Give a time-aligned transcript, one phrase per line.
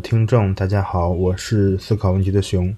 [0.00, 2.74] 听众，大家好，我是思考问题的熊，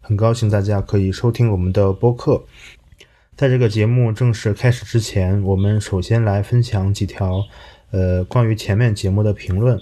[0.00, 2.44] 很高兴大家可以收听我们的播客。
[3.34, 7.42] 在这个节目正式开始之前，我们首先来分享几条
[7.90, 9.78] 呃关于前面节目的评论。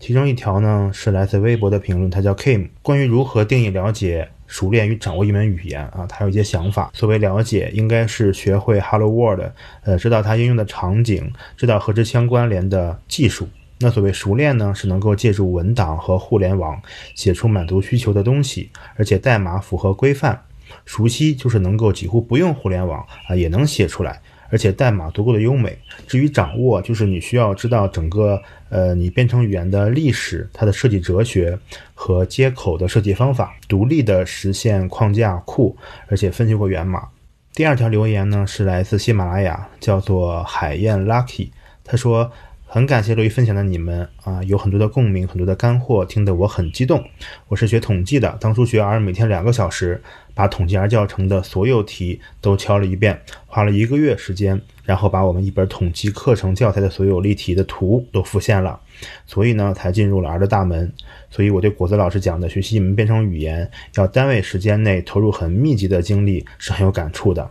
[0.00, 6.90] 其中一条呢是来自微博的评论，他叫 Kim，关于如何定义了解、熟练与掌握一门语言啊，他有一些想法。
[6.92, 9.52] 所谓了解，应该是学会 Hello World，
[9.84, 13.48] 呃，知道它应用的场景，知道和之相关联的技术。
[13.82, 16.80] 那所谓熟练呢，是能够借助文档和互联网
[17.14, 20.40] 写出满足需求的东西，而且代码符合规范。
[20.86, 24.20] 熟悉就是能够几乎不用互联网啊也能写出来。
[24.48, 25.78] 而且代码足够的优美。
[26.06, 31.58] 至于掌握，就是你需要知道整个呃你编程语言的历史、它的设计哲学
[31.94, 35.74] 和接口的设计方法，独立的实现框架库，
[36.06, 37.08] 而且分析过源码。
[37.54, 41.48] 第二条留言呢是来自喜马拉雅，叫做海燕 Lucky，
[41.82, 42.30] 他说。
[42.74, 47.04] 很感谢乐于分享的你们啊，有很多的共鸣，很多的干货，听得我很激动。
[47.48, 58.80] 我是学统计的，当初学 R 每天两个小时，把统计 R 教程的所有题都敲了一遍，花了一个月时间，然后把我们一本统计课程教材的所有例题的图都复现了，
[59.26, 60.90] 所以呢，才进入了 R 的大门。
[61.28, 67.50] 所以我对果子老师讲的学习一门编程语言要单位时间内投入很密集的精力是很有感触的。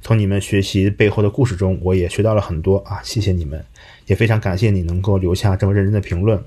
[0.00, 3.62] 从你们学习背后的故事中，我也学到了很多啊，谢谢你们。
[4.06, 6.42] 也非常感谢你能够留下这么认真的评论。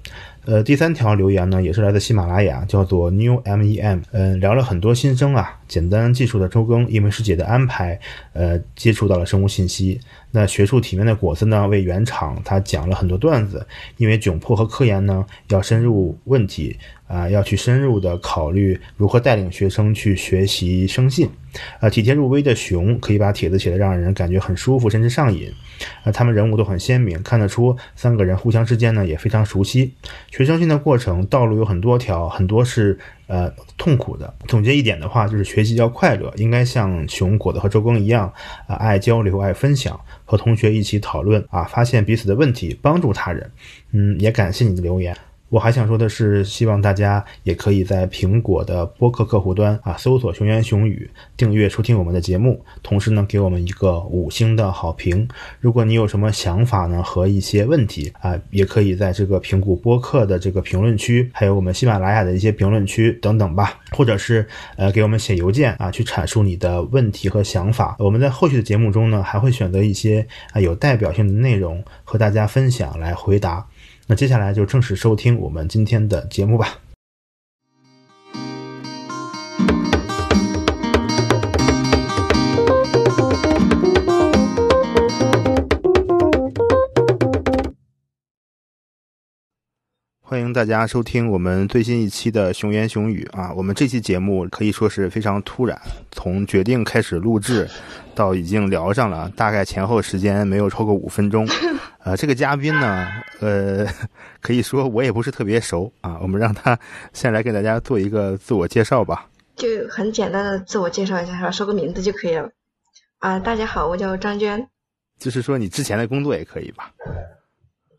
[0.46, 4.00] 呃，第三条留言呢，也是来自喜马拉雅，叫做 New M E M。
[4.12, 8.00] 嗯，聊了很多新生啊，简单技术的周更，因为师姐的安排，
[8.32, 10.00] 呃，接触到了生物信息。
[10.32, 13.66] 那学术体面的果子呢，为原厂他讲了很多段子。
[13.98, 21.30] 因为窘迫和科研呢，要深入问题啊，要去深入的考虑如何带领学生去学习生信。
[21.82, 25.52] 啊，体贴入微的熊可以把帖子写得让人感觉很舒服，甚至上瘾。
[26.04, 29.94] 啊，他们人物都很鲜明，看得出三个人互相之间呢也非常熟悉。
[30.32, 32.98] 学生信的过程道路有很多条，很多是
[33.28, 34.34] 呃痛苦的。
[34.48, 38.32] 总结一点的话，就是学习要快乐，应该像熊果子和周更一样
[38.68, 43.52] 啊，爱交流，爱分享，和同学一起讨论啊，发现彼此的问题，帮助他人。
[43.92, 45.16] 嗯，也感谢你的留言。
[45.50, 55.26] 我还想说的是，希望大家也可以在苹果的播客客户端啊搜索“熊言熊语”，订阅收听我们的节目，同时呢给我们一个五星的好评。
[55.62, 67.96] 如果你有什么想法呢和一些问题啊，也可以在这个苹果播客的这个评论区，还有我们喜马拉雅的一些评论区等等吧，或者是呃给我们写邮件啊，去阐述你的问题和想法。
[68.00, 73.66] 我们在后续的节目中呢，还会选择一些啊有代表性的内容和大家分享来回答。
[74.08, 76.80] 那接下来就正式收听我们今天的节目吧。
[90.30, 93.54] 欢迎大家收听我们最新一期的《熊言熊语》啊！
[93.56, 97.66] 我们这期节目可以说是非常突然，从决定开始录制
[98.14, 101.48] 到已经聊上了，大概前后时间没有超过五分钟。
[102.04, 103.08] 呃，这个嘉宾呢，
[103.40, 103.88] 呃，
[104.42, 106.20] 可以说我也不是特别熟啊。
[106.22, 106.78] 我们让他
[107.14, 109.30] 先来给大家做一个自我介绍吧。
[109.56, 112.50] 就很简单的自我介绍一下，说个名字就可以了。
[113.20, 114.68] 啊，大家好，我叫张娟。
[115.18, 116.92] 就是说你之前的工作也可以吧？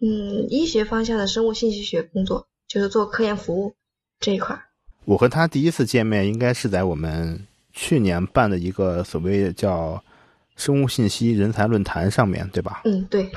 [0.00, 3.75] 嗯，医学方向的生物信息学工作，就是做科研服务
[4.20, 4.59] 这一块。
[5.04, 7.38] 我和他第一次见面，应该是在我们
[7.72, 10.03] 去年办的一个所谓叫
[10.56, 12.82] “生物信息人才论坛”上面对吧？
[12.84, 13.28] 嗯，对。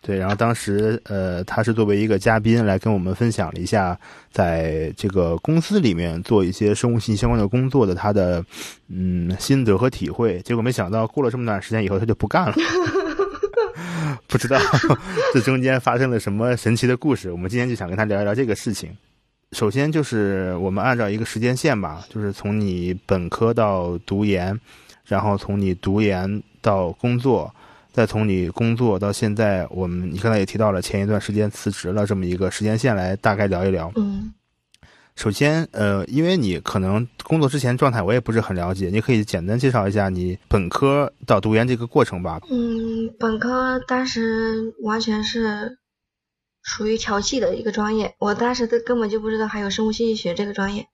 [0.00, 3.98] 对，然后当时呃，他是作为一个嘉宾来跟我们分享了一下，
[4.30, 8.44] 在这个公司里面做一些生物信息相关的工作的他的
[8.88, 10.40] 嗯心得和体会。
[10.42, 12.54] 结果没想到过了这么段时间以后，他就不干了。
[14.26, 14.58] 不知道
[15.32, 18.90] 这中间发生了什么神奇的故事，我们今天就想跟他聊一聊这个事情。
[19.52, 24.58] 首先就是我们按照一个时间线吧，就是从你本科到读研，
[25.04, 27.54] 然后从你读研到工作，
[27.92, 33.92] 再从你工作到现在，我们你刚才也提到了前一段时间辞职了这么一个时间线来大概聊一聊。
[33.94, 34.32] 嗯。
[35.16, 42.40] 首先，呃，因为你可能工作之前状态我也不是很了解，你可以简单介绍一下你本科到读研这个过程吧。
[42.50, 45.78] 嗯，本科当时完全是
[46.62, 50.88] 属于调剂的一个专业，我当时都根本就不知道还有生物信息学这个专业，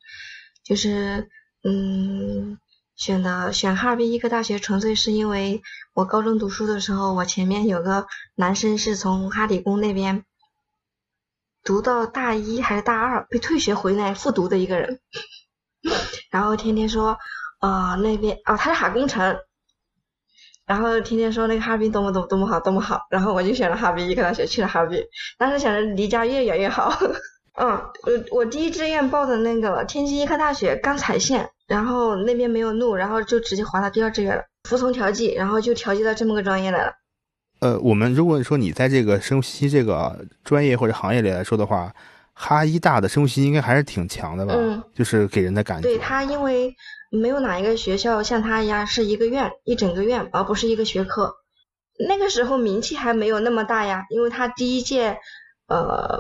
[0.63, 1.29] 就是
[1.65, 2.59] 嗯，
[2.95, 5.63] 选的选哈尔滨医科大学纯粹是因为
[5.95, 8.07] 我高中读书的时候，我前面有个
[8.37, 10.25] 男生是从哈理工那边。
[11.65, 15.01] 读到大一还是大二被退学回来复读的一个人，
[16.31, 17.19] 然后天天说
[17.59, 19.39] 啊那边啊他是哈工程，
[20.67, 25.03] 然后天天说那个哈尔滨多么多么多么好多么好，然后我就选了哈尔滨医科大学去了哈尔滨，
[25.39, 26.93] 当时想着离家越远越好。
[27.59, 27.69] 嗯，
[28.05, 36.95] 我我第一志愿报的那个天津医科大学刚采线，然后那边没有录，然后就直接划到第二志愿了，服从调剂，然后就调剂到这么个专业来了。
[37.61, 41.95] 呃，我们如果说你在这个生物信息这个专业或者行业里来说的话，
[42.33, 44.55] 哈医大的生物信息应该还是挺强的吧？
[44.57, 45.89] 嗯，就是给人的感觉。
[45.89, 46.75] 对他，因为
[47.11, 51.35] 没有哪一个学校像他一样是一个院一整个院，而不是一个学科。
[52.09, 55.19] 那个时候名气还没有那么大呀，因为他第一届，
[55.67, 56.19] 呃，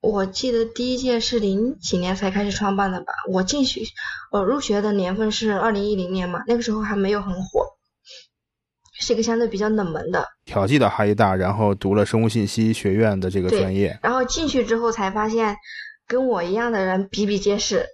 [0.00, 3.12] 我记得第一届是零几年才开始创办的吧？
[3.30, 3.82] 我进去，
[4.32, 7.75] 我入学的年份是二零一零年嘛，那个时候还没有很火。
[8.98, 15.56] 是一个相对比较冷门的，调剂到哈医大，然后读了生物信息学院的这个专业，然后进去之后才发现，
[16.06, 17.86] 跟我一样的人比比皆是。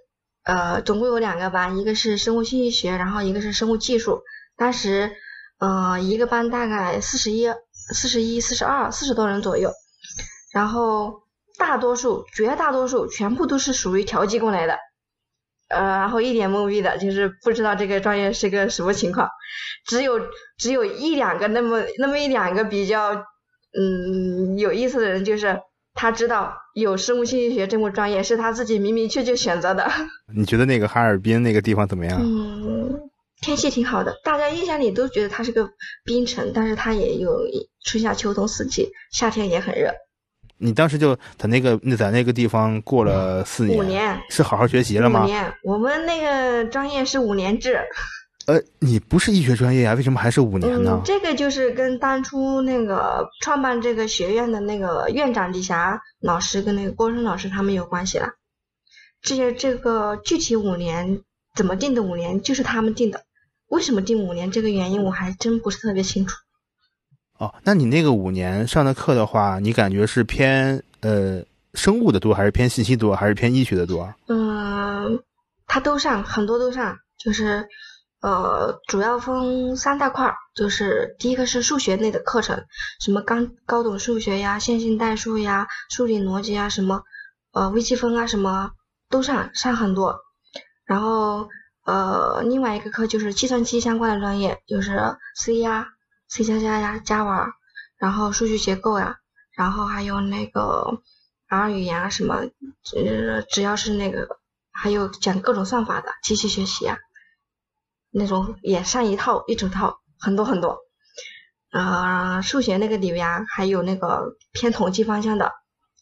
[0.45, 4.23] 呃，总共有两个班，一个是生物信息学，然后一个是生物技术。
[4.57, 5.11] 当时，
[5.57, 9.71] 呃，一个班大概四十一、四十一、四十二、四十多人左右，
[10.53, 11.21] 然后
[11.57, 14.77] 大多数、绝大多数全部都是属于调剂过来的。
[15.73, 19.27] 呃，然后一脸懵逼的，就是不知道这个专业是个什么情况，
[19.85, 20.19] 只有
[20.57, 23.13] 只有一两个那么那么一两个比较
[23.77, 25.59] 嗯有意思的人，就是
[25.93, 29.91] 他知道有生物信息学这么专业，是他自己明明确确选择的。
[30.35, 32.19] 你觉得那个哈尔滨那个地方怎么样？
[32.21, 33.09] 嗯，
[33.41, 35.69] 天气挺好的，大家印象里都觉得它是个
[36.05, 37.37] 冰城，但是它也有
[37.85, 39.91] 春夏秋冬四季，夏天也很热。
[40.63, 45.23] 你当时就在那个那在那个地方过了四年，五年是好好学习了吗？
[45.23, 47.81] 五年，我们那个专业是五年制。
[48.45, 51.01] 呃，你不是医学专业啊，为什么还是五年呢？
[51.03, 58.29] 这个就是跟当初那个创办这个学院的那个院长李霞老师跟那个郭生老师他们有关系了。
[59.21, 61.21] 这些这个具体五年
[61.55, 63.23] 怎么定的五年，就是他们定的。
[63.67, 64.51] 为什么定五年？
[64.51, 66.35] 这个原因我还真不是特别清楚。
[67.39, 71.43] 哦，那你那个五年上的课的话，你感觉是偏呃
[71.73, 74.13] 生物的多，还是偏信息多，还是偏医学的多？
[74.27, 75.21] 嗯，
[75.67, 77.67] 他都上，很多都上，就是
[78.21, 82.63] 呃主要分三大块儿，就是第一个是数学类的课程，
[83.01, 87.01] 什么高高等数学呀、线性代数呀、数理逻辑啊，什么
[87.51, 88.71] 呃微积分啊，什么
[89.09, 90.19] 都上，上很多。
[90.85, 91.49] 然后
[91.85, 95.87] 呃另外一个课就是计算机相关的专业，就是 C 呀。
[96.35, 97.51] C 加加呀，Java，
[97.99, 99.19] 然后数据结构呀，
[99.55, 101.03] 然后还有那个
[101.45, 102.49] R 语言啊什么，
[102.95, 104.39] 呃，只要是那个，
[104.71, 106.97] 还有讲各种算法的机器学习啊，
[108.09, 110.79] 那种也上一套一整套，很多很多。
[111.69, 115.51] 啊，数学那个里面还有那个偏统计方向的，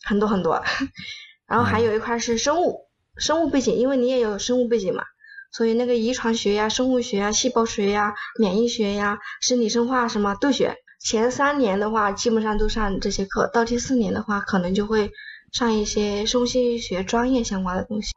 [0.01, 0.63] 很多很多。
[1.45, 5.04] 然后还有一块是生物，生物背景，因为你也有生物背景嘛。
[5.51, 10.75] 所以那个遗传学呀、生物学呀、细胞学呀、免疫学呀、生理生化什么都学。
[11.00, 15.12] 前三年的话，基本上都上这些课；到第四年的话，可能就会
[15.51, 18.12] 上一些生物信息学专业相关的东西。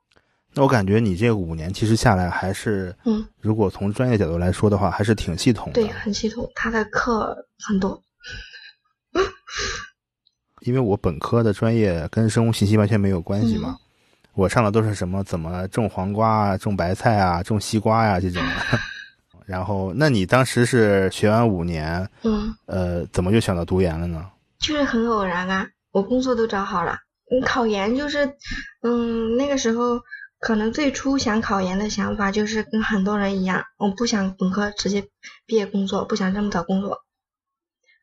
[0.53, 5.73] 那我感觉你这五年其实下来还是，嗯，如果从专业角度来说的话，还是挺系统的。
[5.73, 8.01] 对，很系统，他的课很多。
[10.61, 13.79] 因为我本科的专业跟生物信息完全没有关系嘛。
[14.35, 15.23] 我上的都是什么？
[15.25, 16.57] 怎么种黄瓜啊？
[16.59, 17.43] 种白菜啊？
[17.43, 18.19] 种西瓜呀？
[18.21, 18.43] 这种。
[19.47, 24.27] 然后，那你当时是学完五年，嗯，呃，怎么就想到读研了呢？
[24.59, 26.99] 就是很偶然啊，我工作都找好了。
[27.31, 28.25] 你考研就是，
[28.83, 30.01] 嗯，那个时候
[30.41, 35.05] 可能最初想考研的想法就是跟很多人一样，我不想本科直接
[35.45, 37.03] 毕业工作，不想这么早工作。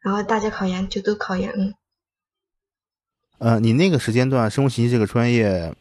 [0.03, 1.73] 然后大家考研就都考研，嗯。
[3.39, 5.73] 呃，你那个时间段生物信息这个专业。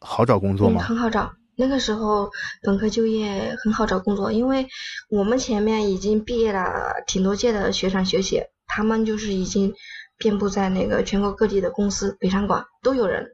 [0.00, 0.82] 好找工作吗？
[0.82, 2.30] 很好找，那个时候
[2.62, 4.66] 本科就业很好找工作，因为
[5.10, 9.74] 我们前面已经毕业了挺多届的学长学姐，他们就是已经
[10.16, 13.26] 遍布在那个全国各地的公司，北上广都有人。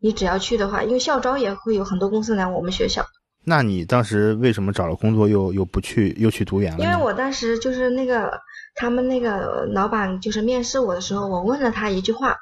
[0.00, 3.04] 你只要去的话，因为校招也会有很多公司来我们学校。
[3.44, 6.82] 那你当时为什么找了工作又又不去又去读研了？
[6.82, 8.32] 因为我当时就是那个
[8.74, 12.38] 他们那个老板就是面试我的时候，我问了他一句话，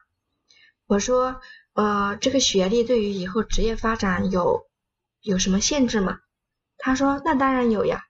[0.87, 1.41] 我说。
[1.79, 4.63] 呃，这个学历对于以后职业发展有
[5.23, 6.19] 有什么限制吗？
[6.77, 8.01] 他说，那当然有呀。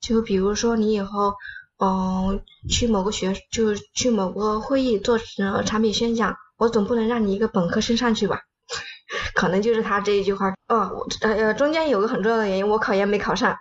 [0.00, 1.34] 就比如说你以后，
[1.78, 8.40] 嗯，去某个学，就去某个会议做呃产品宣讲，我总不能让你一个本科生上去吧？
[9.36, 10.52] 可能就是他这一句话。
[10.66, 13.56] 哦，呃，中间有个很重要的原因，我考研没考上。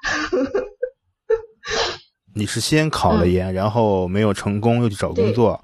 [2.33, 5.63] 你是先考了研，然后没有成功，又去找工作，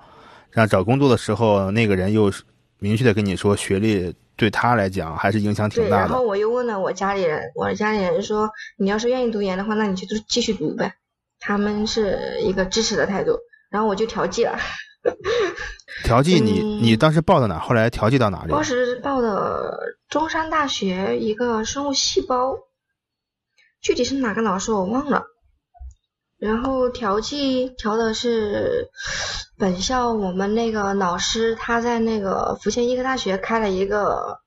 [0.51, 2.43] 然后找工作的时候，那个人又是。
[2.79, 6.03] 明确的跟你说，学历对他来讲还是影响挺大的。
[6.03, 10.93] 然后我又问了我家里人，我家里人说，你要是愿意读研的话，那你就继续读呗。
[11.39, 13.37] 他们是一个支持的态度，
[13.69, 14.57] 然后我就调剂了。
[16.03, 17.59] 调剂你嗯你当时报的哪？
[17.59, 18.51] 后来调剂到哪里？
[18.51, 19.77] 当时报的
[20.09, 22.57] 中山大学一个生物细胞，
[23.81, 25.23] 具体是哪个老师我忘了。
[26.39, 28.89] 然后调剂调的是
[29.57, 34.39] 本校我们那个老师，他在那个福建医科大学开了一个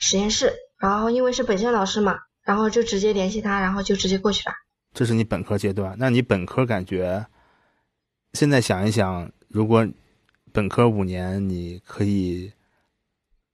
[0.00, 4.54] 实验室，然后因为是本校老师嘛，然后就直接联系他，然后就直接过去了。
[4.94, 5.94] 这是你本科阶段。
[5.98, 7.26] 那你本科感觉，
[8.32, 9.86] 现在想一想，如果
[10.50, 12.50] 本科五年你可以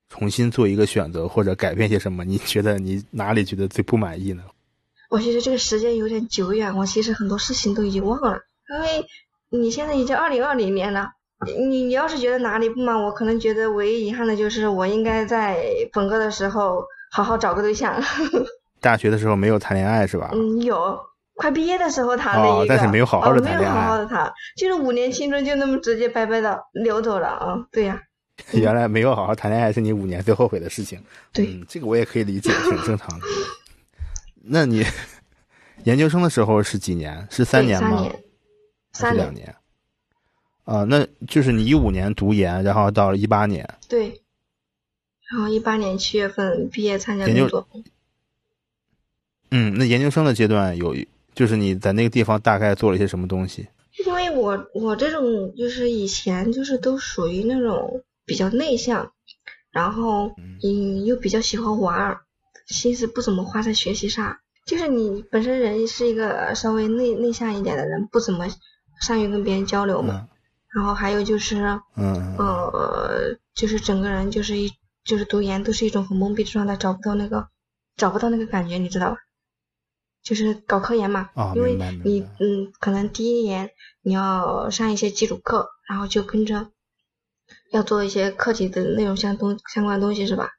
[0.08, 4.44] 重新做一个选择或者改变些什么，你觉得你哪里觉得最不满意呢？
[5.14, 9.06] 我觉得这个时间有点久远，我其实很多事情都已经忘了，因为
[9.48, 11.10] 你现在已经二零二零年了。
[11.46, 17.94] 你你要是觉得哪里不满，我可能觉得唯一遗憾的就是我应该在本科的时候好好找个对象。
[18.82, 20.30] 大学的时候没有谈恋爱是吧？
[20.32, 20.98] 嗯，有，
[21.36, 27.66] 快毕业的时候谈了一个，哦但是没有好好地哦没有好好的谈，就是五年青春就那么直接白白的流走了啊！
[27.70, 28.00] 对呀、
[28.52, 30.98] 原来没有好好谈恋爱是你五年最后悔的事情。
[31.32, 33.26] 对嗯，这个我也可以理解，挺正常的。
[34.46, 34.84] 那你
[35.84, 37.26] 研究生的时候是几年？
[37.30, 37.90] 是三年吗？
[37.90, 38.24] 三年，
[38.92, 39.54] 三年，两年？
[40.64, 44.22] 啊、那就是你一五年读研，然后到了一八年，对。
[45.30, 47.66] 然后一八年七月份毕业参加工作，
[49.50, 50.94] 嗯，那研究生的阶段有，
[51.34, 53.66] 就是你在那个地方大概做了一些什么东西？
[54.04, 59.12] 因为我我这种就是以前就是都属于那种比较内向，
[59.70, 62.20] 然后嗯又比较喜欢玩儿，
[62.66, 64.36] 心思不怎么花在学习上。
[64.66, 68.46] 就是你本身人是一个稍微内内向一点的人，不怎么
[69.00, 70.20] 善于跟别人交流嘛。
[70.22, 70.28] 嗯
[70.74, 74.72] 然后还有就是嗯嗯呃，就是整个人就是一
[75.04, 77.46] 就是读研都是一种很懵逼的状态，找不到那个
[77.96, 79.18] 找不到那个感觉，你知道吧？
[80.24, 83.70] 就是搞科研嘛，啊因为你嗯，可能第一年
[84.02, 86.72] 你要上一些基础课，然后就跟着
[87.70, 90.50] 要做一些课题的内容相东相关的东西是吧？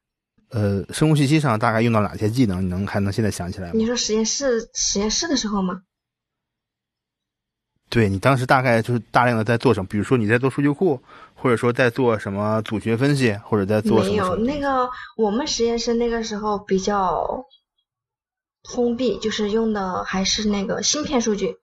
[0.49, 2.63] 呃，生物信息上大概用到哪些技能？
[2.63, 3.85] 你能还能现在想起来吗你？
[3.85, 5.81] 说实验室实验室的时候吗？
[7.89, 9.87] 对你当时大概就是大量的在做什么？
[9.87, 11.01] 比如说你在做数据库，
[11.35, 17.45] 或者说在做什么组学分析，或者在做什没有，么什么那个我们实验室那个时候比较
[18.73, 21.55] 封闭，就是用的还是那个芯片数据，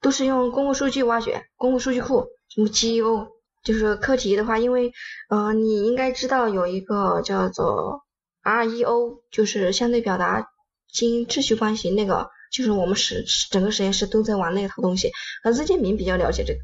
[0.00, 3.28] 都是用公共数据挖掘，公共数据库，什么 GEO，
[3.62, 4.92] 就是课题的话，因为
[5.28, 8.02] 呃你应该知道有一个叫做
[8.50, 10.50] REO，就是相对表达
[10.92, 12.30] 经秩序关系那个。
[12.52, 15.12] 就是我们实整个实验室都在玩那套东西，
[15.44, 16.58] 而任建明比较了解这个，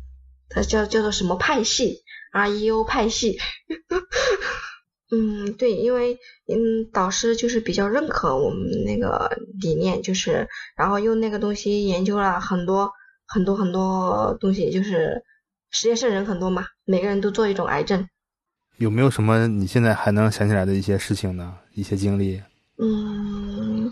[0.48, 2.02] 它叫叫做什么派系
[2.32, 3.38] ，REO 派系。
[5.12, 12.90] 嗯，对，因为嗯，导师就是比较认可我们那个理念，就是然后用那个东西研究了很多
[13.28, 15.22] 很多很多东西，就是
[15.70, 18.08] 实验室人很多嘛，每个人都做一种癌症。
[18.78, 21.54] 有没有什么你现在还能想起来的一些事情呢？
[21.74, 22.42] 一些经历？
[22.78, 23.90] 嗯，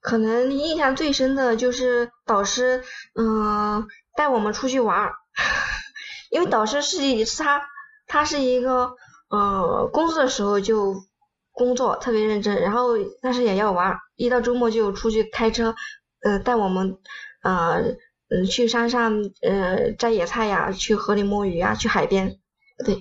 [0.00, 2.82] 可能印象最深的就是导师，
[3.14, 5.14] 嗯、带我们出去玩儿，
[6.30, 7.62] 因为导师是一是他
[8.08, 8.90] 他是一个
[9.30, 10.96] 呃工作的时候就
[11.52, 15.76] 工作特别认真，然后但是也要玩儿，一到周末就出去开车，
[16.22, 16.98] 呃带我们
[17.42, 17.82] 呃
[18.30, 22.36] 嗯去山上呃摘野菜呀，去河里摸鱼呀，去海边，
[22.84, 22.96] 对，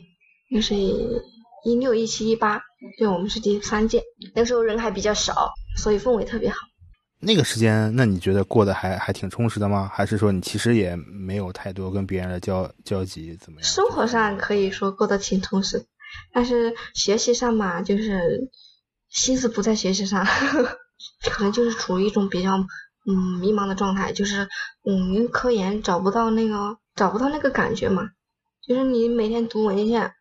[0.49, 2.61] 那是一六一七一八，
[2.97, 6.55] 对我们是第三届，那时候人还比较少，所以氛围特别好。
[7.19, 9.89] 那个时间，那你觉得过得还还挺充实的吗？
[9.91, 13.67] 还是说你其实也没有太多跟别人的交交集，怎么样？
[13.67, 15.83] 生活上可以说过得挺充实，
[16.31, 18.49] 但是学习上嘛，就是
[19.09, 20.25] 心思不在学习上，
[21.29, 22.55] 可能就是处于一种比较
[23.07, 24.47] 嗯迷茫的状态，就是
[24.85, 28.03] 嗯因为科研找不到那个找不到那个感觉嘛，
[28.67, 30.13] 就是你每天读文献，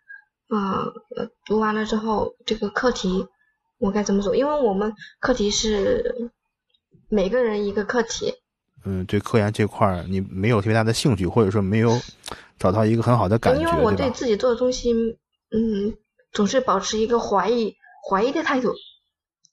[0.49, 0.85] 啊、
[1.17, 3.27] 呃，读完了之后这个课题
[3.79, 4.37] 我该怎么做？
[4.37, 6.31] 因为我们课题是
[7.09, 8.35] 每个人一个课题，
[8.85, 12.01] 嗯，对科研这块儿你没有特别大的兴趣，或者说没有
[12.59, 14.11] 找到一个很好的感觉，因为我对？
[14.11, 14.93] 自己做的东西，
[15.51, 15.97] 嗯，
[16.33, 17.75] 总是保持一个怀疑
[18.09, 18.73] 怀疑的态度。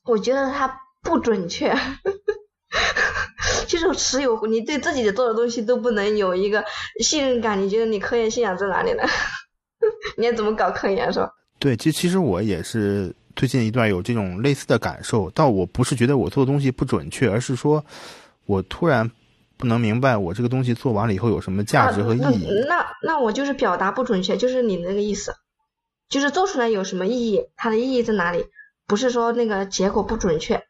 [0.06, 1.76] 我觉得它不准确，
[3.68, 6.64] 这 种持有你对自己的做的东西都不能有一个
[7.00, 9.04] 信任感，你觉得你科研信仰在哪里呢？
[10.18, 11.30] 你要怎么搞科研是吧？
[11.60, 17.84] 对，其其实我也是最近一段有这种类似的感受，但我不是觉得我做的东西不准确，而是说
[18.46, 19.10] 我突然
[19.58, 22.48] 不能明白我这个东西做完了以后有什么价值和意义。
[22.68, 25.34] 那那我就是表达不准确，就是你那个意思，
[26.10, 28.46] 就是做出来有什么意义，它的意义在哪里？
[28.86, 30.62] 不是说那个结果不准确。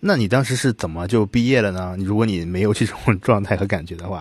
[0.00, 1.94] 那你当时是怎么就毕业了呢？
[2.00, 4.20] 如果你没有这种 状态和感觉的话，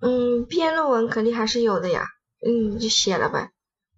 [0.00, 2.06] 嗯，毕业论文肯定还是有的呀。
[2.44, 3.50] 嗯，就写了呗。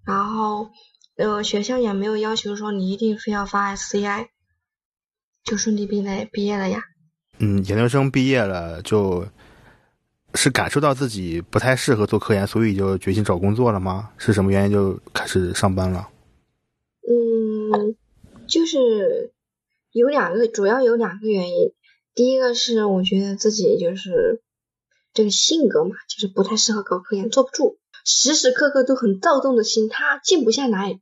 [0.05, 0.71] 然后，
[1.17, 4.29] 呃，学校也没有要求说你一定非要发 SCI，
[5.45, 6.83] 就顺利毕业毕业了呀。
[7.39, 9.27] 嗯，研究生毕业了，就
[10.35, 14.11] 是感受到自己不太适合做科研，所以就决心找工作了吗？
[14.19, 16.09] 是什么原因就开始上班了？
[17.09, 17.97] 嗯，
[18.49, 19.33] 就是
[19.93, 21.73] 有两个，主要有两个原因。
[22.15, 24.43] 第一个是我觉得自己就是
[25.15, 31.01] 这个性格嘛，就是不太适合搞科研，坐不住，时时刻刻都很躁动的心，他静不下来。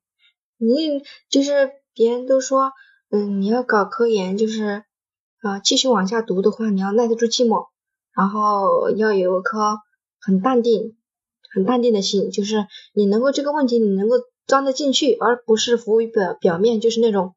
[0.58, 2.72] 你就是别人都说，
[3.10, 4.84] 嗯，你要搞科研，就是
[5.40, 7.68] 啊，继续往下读的话，你要耐得住寂寞，
[8.14, 9.78] 然后要有一颗
[10.20, 10.96] 很淡定、
[11.52, 14.16] 很淡定的心，就是你能够这个问题你能够
[14.46, 17.34] 钻得进去，而不是浮于表表面，就是那种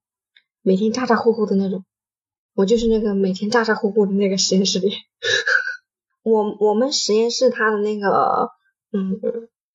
[0.62, 1.86] 每天咋咋呼呼的那种。
[2.56, 4.94] 我就是那个每天咋咋呼呼的那个实验室里，
[6.22, 8.52] 我我们实验室它的那个，
[8.92, 9.20] 嗯，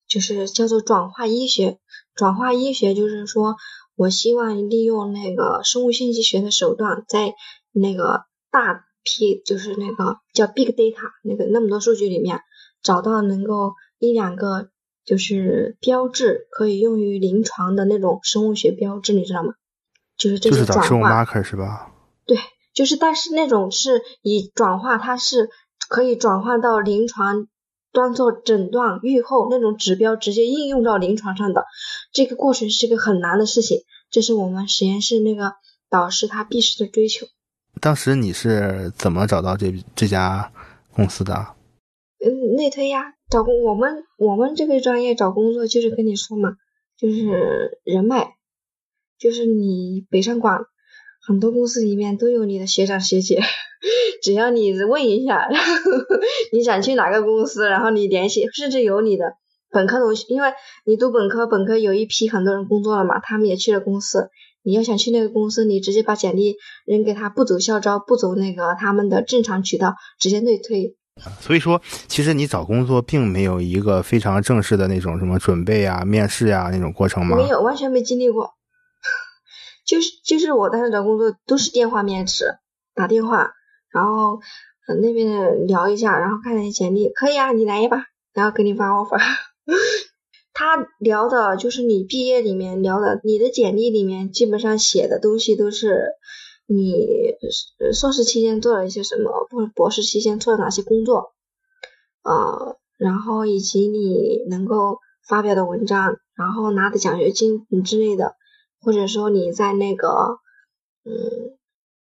[0.09, 1.79] 就是叫做转化医学，
[2.15, 3.55] 转化医学就是说
[3.95, 7.33] 我希望利用那个生物信息学的手段，在
[7.71, 12.41] 那个大批就是那个叫 big data 那个那么多数据里面，
[12.83, 14.69] 找到能够一两个
[15.05, 19.53] 就是标志可以用于临床的那种生物学标志，你知道吗？
[20.17, 21.91] 就是这是转化，是吧？
[22.27, 22.37] 对。
[22.71, 25.49] 就是，但是那种是以转化，它是
[25.89, 27.47] 可以转化到临床，
[27.91, 31.65] 当做诊断、预后那种指标，直接应用到临床上的。
[32.11, 33.79] 这个过程是个很难的事情，
[34.09, 35.53] 这是我们实验室那个
[35.89, 37.27] 导师他必须的追求。
[37.81, 40.51] 当时你是怎么找到这这家
[40.93, 41.33] 公司的？
[42.23, 46.55] 嗯，内推呀，找工我们我们这个专业找工作就是跟你说嘛，
[46.97, 48.35] 就是人脉，
[49.17, 50.65] 就是你北上广。
[51.29, 53.39] 很多公司里面都有你的学长学姐，
[54.23, 55.71] 只要你问一下，然后
[56.51, 59.25] 你想去哪个公司，然后你联系，甚至有你的
[59.69, 60.49] 本科同学，因为
[60.87, 64.29] 你读本科，本科有一批很多人工作了嘛，他们也去了公司。
[64.63, 66.55] 你要想去那个公司，你直接把简历
[66.87, 70.95] 扔给他，不走校招，不走那个他们的正常渠道，直接内推。
[71.39, 77.37] 所以说，其实你找工作并没有一个非常正式的那种什么准备啊、面试啊那种过程吗？
[77.37, 78.55] 没有，完全没经历过。
[79.89, 82.59] 就是就是我当时找工作都是电话面试，
[82.93, 83.53] 打电话，
[83.91, 84.39] 然后
[85.01, 89.19] 那边聊一下，然后看看简历，可以啊，你来吧，然后给你发 offer。
[90.53, 96.09] 他聊的就是你毕业里面聊的，你的简历里面基本上写的东西都是
[96.67, 97.33] 你
[97.91, 101.33] 硕士期间做了一些什么，或者博士期间做了哪些工作，
[102.23, 108.35] 呃，然后以及你能够发表的文章，然后拿的奖学金之类的。
[108.81, 110.39] 或者说你在那个，
[111.03, 111.57] 嗯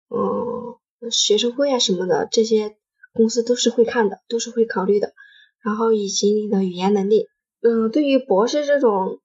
[0.08, 2.76] 嗯，学生会啊什么的，这些
[3.12, 5.12] 公司都是会看的，都是会考虑的。
[5.62, 7.28] 然后以及你的语言能力，
[7.60, 9.20] 嗯，对于博士这种，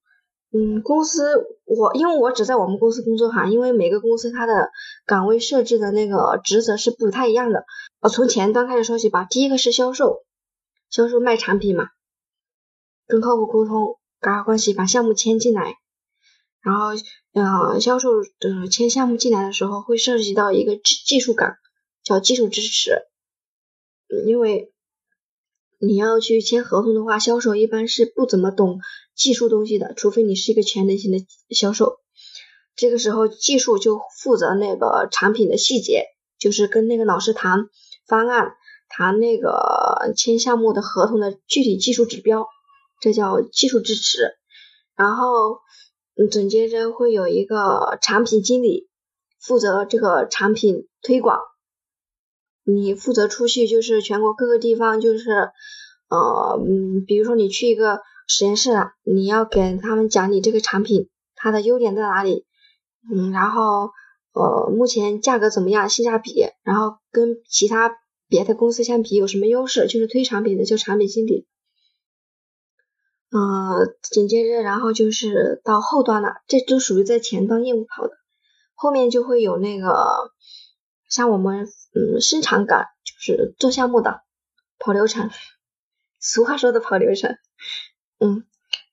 [0.52, 4.70] 嗯，公司我因为我只在我们公司工作哈，因为每个公司它的
[5.06, 7.66] 岗位设置的那个职责是不太一样的。
[8.00, 10.24] 我从前端开始说起吧，第一个是销售，
[10.90, 11.90] 销售卖产品嘛，
[13.08, 15.76] 跟客户沟通，搞好关系，把项目签进来。
[16.62, 16.88] 然后，
[17.34, 21.56] 呃，销售的签项目进来的时候，会涉及到一个技技术岗，
[22.04, 23.04] 叫技术支持。
[24.26, 24.74] 因为
[25.80, 28.80] 你要去签合同的话，销售一般是不怎么懂
[29.16, 32.00] 技术东西的，除非你是一个全能型的销售。
[32.76, 36.06] 这个时候，技术就负责那个产品的细节，
[36.38, 37.70] 就是跟那个老师谈
[38.08, 38.56] 方案，
[38.90, 42.48] 谈那个签项目的合同的具体技术指标，
[43.00, 44.34] 这叫技术支持。
[44.98, 45.60] 然后。
[46.18, 48.88] 嗯，紧接着会有一个产品经理
[49.40, 51.40] 负责这个产品推广，
[52.64, 55.52] 你负责出去就是全国各个地方，就是
[56.10, 62.46] 呃，嗯，比如说你去一个实验室了，你要给他们讲你这个产品它的优点在哪里，
[63.14, 63.92] 嗯，然后
[64.34, 67.96] 呃，目前价格怎么样，性价比，然后跟其他
[68.28, 71.46] 别的公司相比有什么优势，就是推产品的就产品经理。
[73.30, 78.14] 嗯，紧接着，然后就是到后端了，这都属于在前端业务跑的，
[78.74, 80.32] 后面就会有那个
[81.10, 84.22] 像我们嗯生产岗，就是做项目的，
[84.80, 85.30] 跑流程，
[86.22, 87.36] 俗话说的跑流程，
[88.20, 88.46] 嗯，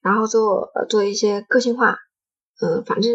[0.03, 1.97] 然后做做一些个性化，
[2.61, 3.13] 嗯，反正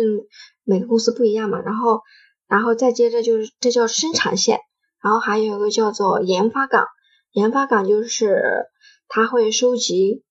[0.64, 2.00] 每个公司不一样嘛，然后
[2.48, 4.62] 然后再接着就是这叫生产线，
[5.02, 6.86] 然后还有一个叫做研发岗，
[7.34, 8.68] 研发岗就是
[9.10, 10.24] 他会收集。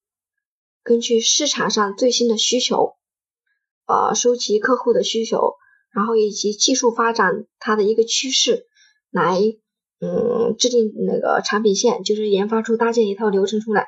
[0.89, 2.95] 根据市场上最新的需求，
[3.87, 5.53] 呃，收集客户的需求，
[5.93, 8.65] 然后以及技术发展它的一个趋势，
[9.11, 9.39] 来，
[10.01, 13.85] 嗯，制定那个产品线，就是研发出搭建一套流程出来。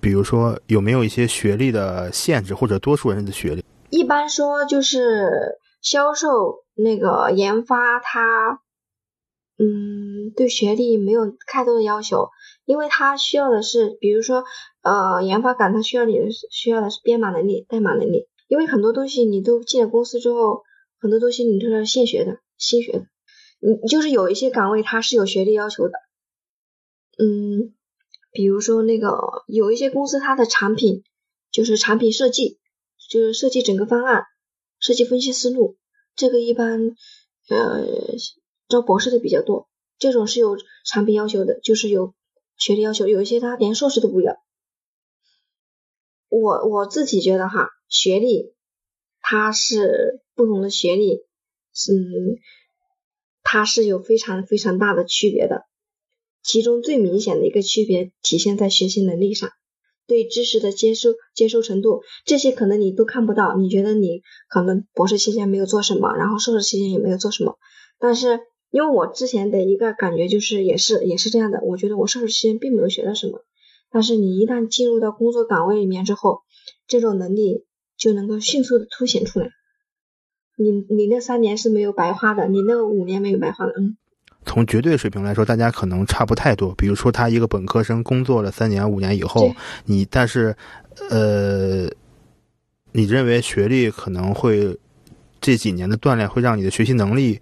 [0.00, 3.62] 比如说有没有一些学历的限制，或者多数人的学历？
[3.90, 8.62] 一般说就是销售那个研发，它
[9.58, 12.30] 嗯对学历没有太多的要求，
[12.68, 14.44] 因为它需要的是，比如说
[14.82, 20.64] 呃研发岗，它需要你的需要的是编码能力、代码能力，因为很多东西你都进了公司之后，
[21.00, 23.06] 很多东西你都是现学的、新学的，
[23.60, 25.94] 你就是有一些岗位它是有学历要求的，
[27.18, 27.74] 嗯，
[28.32, 31.04] 比如说那个有一些公司它的产品
[31.50, 32.58] 就是产品设计。
[33.08, 34.24] 就是设计整个方案，
[34.80, 35.78] 设计分析思路，
[36.14, 36.94] 这个一般
[37.48, 37.86] 呃
[38.68, 39.66] 招博士的比较多。
[39.98, 42.12] 这种是有产品要求的，就是有
[42.58, 44.36] 学历要求，有一些他连硕士都不要。
[46.28, 48.54] 我我自己觉得哈，学历
[49.20, 52.36] 它是不同的学历，嗯，
[53.42, 55.62] 它是有非常非常大的区别的。
[56.42, 59.50] 其中最明显的一个区别体现在学习能力上。
[60.06, 63.54] 对知识的接受接受程度，这些可能你都看不到。
[63.56, 67.58] 你觉得你可能博士期间没有做什么，然后硕士期间也没有做什么。
[67.98, 73.44] 但是因为我之前的一个感觉就是也是也是这样的，我觉得我硕士期间并没有学到什么。
[73.90, 76.42] 但是你一旦进入到工作岗位里面之后，
[76.86, 77.64] 这种能力
[77.96, 79.48] 就能够迅速的凸显出来。
[80.56, 83.96] 你你那三年是没有白花的，你那五年没有白花的，嗯。
[84.44, 86.74] 从绝对水平来说，大家可能差不太多。
[86.74, 89.54] 比如说，他一个本科生工作了三年、五年以后，
[89.84, 90.56] 你但是，
[91.10, 91.86] 呃，
[92.92, 94.78] 你认为学历可能会
[95.40, 97.40] 这几年的锻炼会让你的学习能力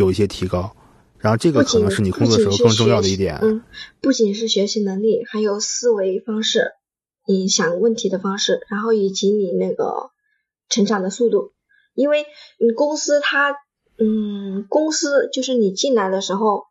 [0.00, 0.74] 有一些提高，
[1.18, 3.38] 然后这个可能是你工作时候更重要的一点。
[3.40, 3.62] 嗯，
[4.00, 6.72] 不仅是学习能力，还有思维方式，
[7.26, 10.10] 你想问题的方式，然后以及你那个
[10.68, 11.52] 成长的速度，
[11.94, 12.24] 因为
[12.58, 13.54] 你公司它。
[14.02, 16.62] 嗯，公司就是你进来的时候，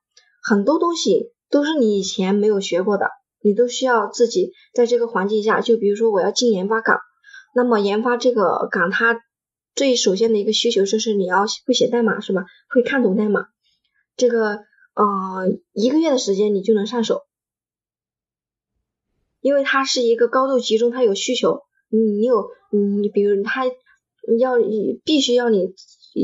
[0.42, 3.12] 很多东西都是你以前没有学过的，
[3.44, 5.62] 你都需要自己在这个环境下。
[5.62, 6.98] 就比如说我要进研发岗，
[7.54, 9.22] 那么研发这个岗，它
[9.80, 12.44] 最首先的一个需求就是你要会写代码，是吧？
[12.70, 13.46] 会看懂代码。
[14.18, 14.60] 这个
[14.94, 17.22] 呃，一个月的时间你就能上手，
[19.40, 24.58] 因为它是一个高度集中，它有需求，你你有你比如它要
[25.06, 25.74] 必须要你。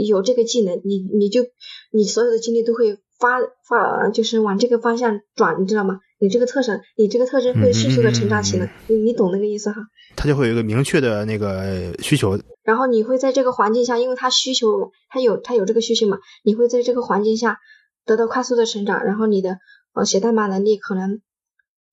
[0.08, 1.46] 有这个技能，你你就
[1.92, 3.40] 你所有的精力都会发
[3.70, 6.00] 发，就是往这个方向转，你知道吗？
[6.20, 9.76] 你这个特征，你这个特征会迅速的成长起来，你你懂那个意思哈？
[10.16, 17.60] 他就会有一个明确的那个需求，然后你会在这个环境下，因为他需求，他有他有这个需求嘛，你会在这个环境下
[18.06, 19.60] 得到快速的成长，然后你的
[19.94, 21.22] 呃写代码能力可能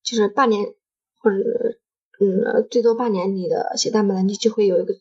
[0.02, 0.66] 就是半年
[1.20, 1.36] 或者
[2.18, 4.94] 嗯最多半年，你的写代码能力就会有一个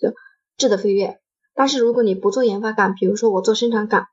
[0.58, 1.20] 质的飞跃。
[1.56, 4.08] 但是如果你不做研发岗，比如说我做生产岗，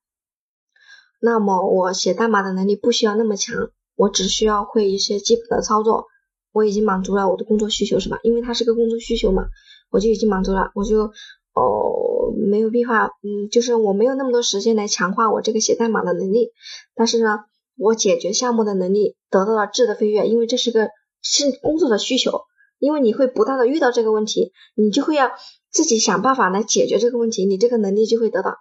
[1.20, 6.06] 那么我写代码的能力不需要那么强，我只需要会一些基本的操作，
[6.52, 8.20] 我已经满足了我的工作需求，是吧？
[8.22, 9.46] 因为它是个工作需求嘛，
[9.90, 11.10] 我就已经满足了，我就
[11.58, 12.88] 哦没有必要，
[13.22, 16.52] 嗯，就是我没有那么多时间来强化我这个写代码的能力，
[16.94, 17.40] 但是呢，
[17.76, 20.90] 我解决项目的能力得到了质的飞跃，因为这是个
[21.22, 22.42] 是工作的需求，
[22.78, 25.30] 因为你会不断的遇到这个问题，你就会要。
[25.70, 28.56] 自己想办法来解决这个问题，你这个能力就会得到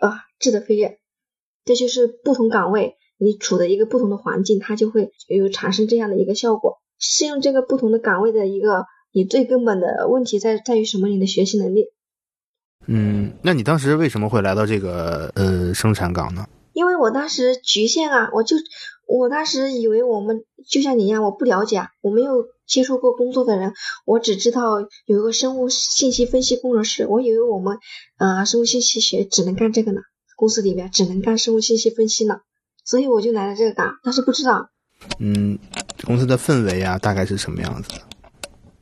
[0.00, 0.96] 啊质的飞跃。
[1.66, 6.78] 这就是不同岗位你处的一个不同的环境，它就会有产生这样的一个效果。
[6.98, 11.08] 适应这个不同的岗位的一个你最根本的问题在在于什么？
[11.08, 11.88] 你的学习能力。
[12.86, 16.46] 嗯，那你当时为什么会来到这个呃生产岗呢？
[16.72, 18.56] 因为我当时局限啊，我就
[19.06, 22.46] 我当时以为我们就像你一样，我不了解，我没有。
[22.66, 27.78] 接触过工作的人，我只知道有一个生物信息分析工程师，我以为我们
[28.18, 30.00] 呃生物信息学只能干这个呢，
[30.34, 32.40] 公司里边只能干生物信息分析呢，
[32.84, 34.68] 所以我就来了这个岗，但是不知道。
[35.20, 35.56] 嗯，
[36.04, 38.00] 公司的氛围啊，大概是什么样子的？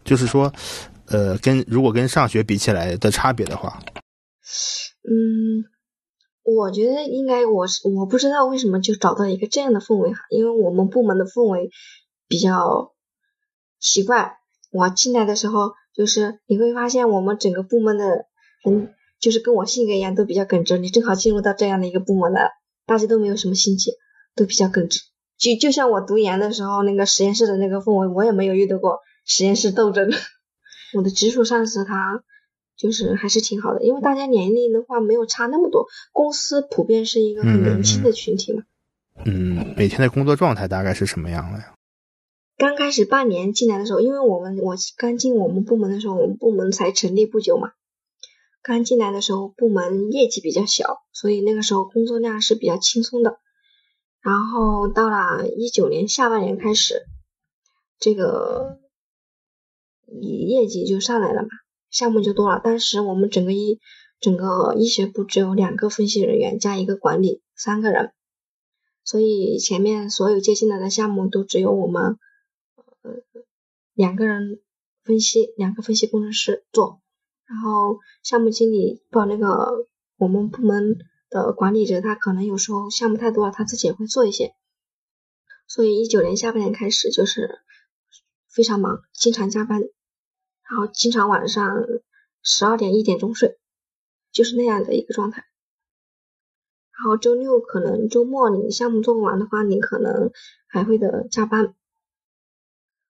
[0.02, 0.50] 就是说，
[1.08, 3.78] 呃，跟如果跟上学比起来的差别的话，
[5.02, 5.64] 嗯，
[6.42, 11.70] 我觉得应该我是我不知道为什么就找到一个这样的氛围哈，因为我们部门的氛围
[12.28, 12.92] 比较。
[13.80, 14.38] 奇怪，
[14.72, 18.24] 我进来的时候，就是你会发现我们整个部门的
[18.64, 20.78] 人，就是跟我性格一样，都比较耿直。
[20.78, 22.48] 你正好进入到这样的一个部门了，
[22.86, 23.92] 大家都没有什么心机，
[24.34, 25.00] 都比较耿直。
[25.36, 30.08] 就就像我读研的时候，那个实验室的那个氛围，我也没有遇到过实验室斗争。
[30.96, 32.24] 我的直属上司他
[32.76, 38.62] 就是还是挺好的，因为大家年龄的话没有差那么多，公司普遍是一个很年轻的群体嘛。
[39.24, 41.74] 嗯，每天的工作状态大概是什么样的呀？
[42.56, 47.72] 刚开始半年进来的时候，因为我们我刚进我们部门的时候，我们部门才成立不久嘛。
[48.62, 53.38] 刚进来的时候，部门业绩比较小，所以那个时候工作量是比较轻松的。
[54.20, 57.02] 然后到了一九年下半年开始，
[57.98, 58.78] 这个
[60.20, 61.48] 业绩就上来了嘛，
[61.94, 62.60] 项目就多了。
[62.62, 63.80] 当时我们整个医
[64.20, 68.12] 整个医学部只有两个分析人员加一个管理，三个人，
[69.04, 72.18] 所以前面所有接进来的项目都只有我们
[73.02, 73.12] 呃
[73.94, 74.60] 两个人
[75.04, 77.00] 分析，两个分析工程师做，
[77.46, 80.98] 然后项目经理报那个我们部门
[81.30, 84.52] 的管理者，他可能有时候项目太多了，他自己也会做一些。
[85.68, 87.60] 所以一九年下半年开始就是
[88.48, 89.82] 非常忙，经常加班，
[90.68, 91.84] 然后经常晚上
[92.42, 93.58] 十二点一点钟睡，
[94.32, 95.44] 就是那样的一个状态。
[96.96, 100.30] 然后周六可能周末你项目做不完的话，你可能
[100.66, 101.74] 还会的加班。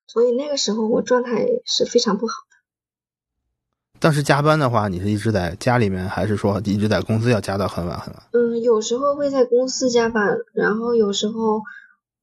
[0.06, 3.98] 所以那个时候我状态是非常不好的。
[4.00, 8.22] 当时加班的话，你是一直在家里面，还是说一直在公司要加到很晚很晚？
[8.32, 11.62] 嗯，有时候会在公司加班，然后有时候。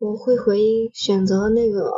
[0.04, 1.94] 我会回选择那个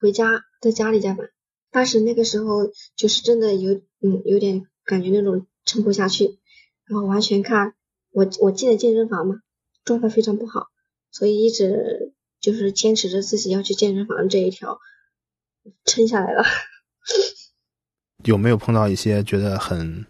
[0.00, 1.28] 回家，在家里加班。
[1.70, 6.38] 但是那个时候就是真的有嗯有点感觉那种撑不下去，
[6.86, 7.74] 然后完全看
[8.10, 9.36] 我我进了健身房嘛，
[9.84, 10.68] 状态非常不好，
[11.10, 14.78] 所以一直就是坚持着自己要去健身房这一条，
[15.84, 16.44] 撑下来了。
[18.24, 20.06] 有没有碰到一些觉得很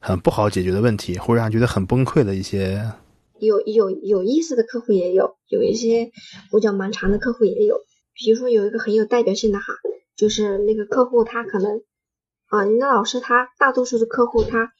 [0.00, 2.92] 很不好解决的问题，或者让觉得很崩溃的一些？
[3.38, 6.10] 有有有意思的客户也有，有一些
[6.50, 7.76] 胡搅蛮缠的客户也有。
[8.14, 9.74] 比如说有一个很有代表性的哈，
[10.16, 11.82] 就是那个客户他可能
[12.46, 14.72] 啊，你的老师他大多数的客户他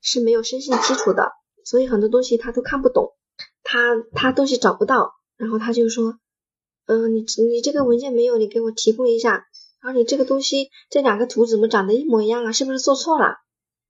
[0.00, 1.32] 是没有生信基础的，
[1.64, 3.12] 所以很多东西他都看不懂，
[3.62, 6.18] 他他东西找不到，然后他就说，
[6.86, 9.44] 嗯，你你这个文件没有，你给我提供一下。
[9.80, 12.50] 然后你这个东西这两个图怎么长得一模一样啊？
[12.50, 13.36] 是不是做错了？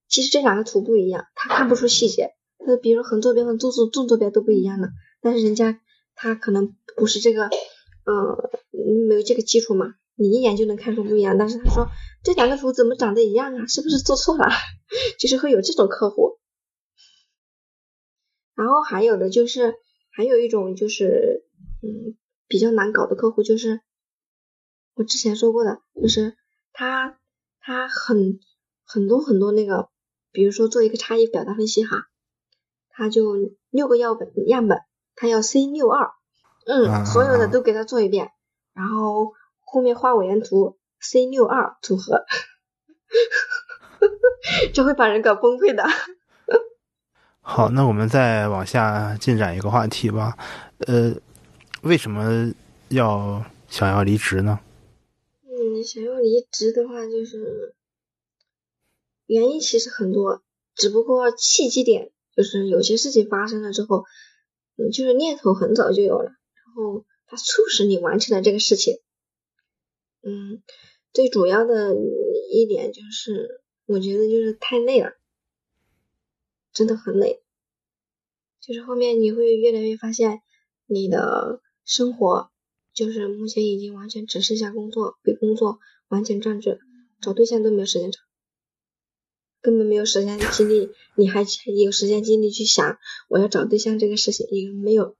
[0.07, 2.33] 其实这两个图不一样，他看不出细节。
[2.59, 4.91] 那比如横坐标和纵坐纵坐标都不一样的，
[5.23, 5.81] 但是人家
[6.15, 7.45] 他可能不是这个，
[8.05, 8.51] 呃，
[9.09, 11.39] 没有这个基础嘛，你一眼就能看出不一样。
[11.39, 11.89] 但是他说
[12.23, 13.67] 这两个图怎么长得一样啊？
[13.67, 14.49] 是不是做错了？
[15.19, 16.39] 就是会有这种客户。
[18.55, 19.75] 然后还有的就是
[20.11, 21.45] 还有一种就是
[21.83, 22.17] 嗯
[22.49, 23.81] 比较难搞的客户，就是
[24.95, 26.37] 我之前说过的，就是
[26.73, 27.19] 他
[27.61, 28.41] 他很
[28.85, 29.89] 很多很多那个，
[30.33, 32.09] 比如说做一个差异表达分析哈。
[32.91, 33.37] 他就
[33.71, 34.81] 六个样本样本，
[35.15, 36.11] 他要 C 六二，
[36.67, 38.33] 嗯，所有的都给他做一遍，
[38.75, 39.35] 然后
[39.71, 42.25] 后面画尾纹图 C 六二组合，
[44.73, 45.85] 就会把人搞崩溃的。
[47.41, 50.37] 好，那我们再往下进展一个话题吧。
[50.87, 51.15] 呃，
[51.83, 52.53] 为什么
[52.89, 54.61] 要想要离职呢？
[55.45, 57.75] 嗯，想要离职的话，就是
[59.27, 60.43] 原因其实很多，
[60.75, 62.11] 只不过契机点。
[62.37, 64.05] 就是有些事情发生了之后，
[64.77, 69.01] 嗯，就是念头很早就有了，然后它促使你完成了这个事情。
[70.29, 70.63] 嗯，
[71.15, 71.97] 最主要的
[72.53, 75.13] 一点就是，我觉得就是太累了，
[76.75, 77.43] 真的很累。
[78.61, 80.43] 就是后面你会越来越发现，
[80.87, 82.51] 你的生活
[82.93, 86.79] 就是目前已经完全只剩下工作，被工作完全占据了，
[87.23, 88.21] 找对象都没有时间找。
[89.63, 91.45] 根本没有时间精力，你还
[91.85, 95.17] 有时间精力去想我要找对象这个事情，也没有。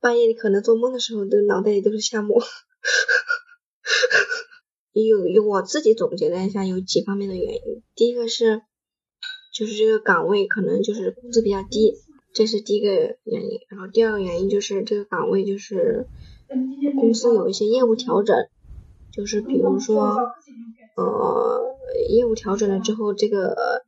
[0.00, 2.40] 半夜你可能做梦的时候，都脑袋里都是项目。
[4.92, 7.82] 有有我自己总结了一下，有几方面的原因。
[7.94, 8.62] 第一个是，
[9.54, 11.94] 就是这个岗位可能就是工资比较低，
[12.32, 13.60] 这是第一个原因。
[13.68, 16.06] 然后第二个原因就是这个岗位就是
[16.98, 18.36] 公司有一些业务调整，
[19.12, 20.16] 就是比如说。
[20.96, 21.76] 呃，
[22.08, 23.82] 业务调整了之后，这个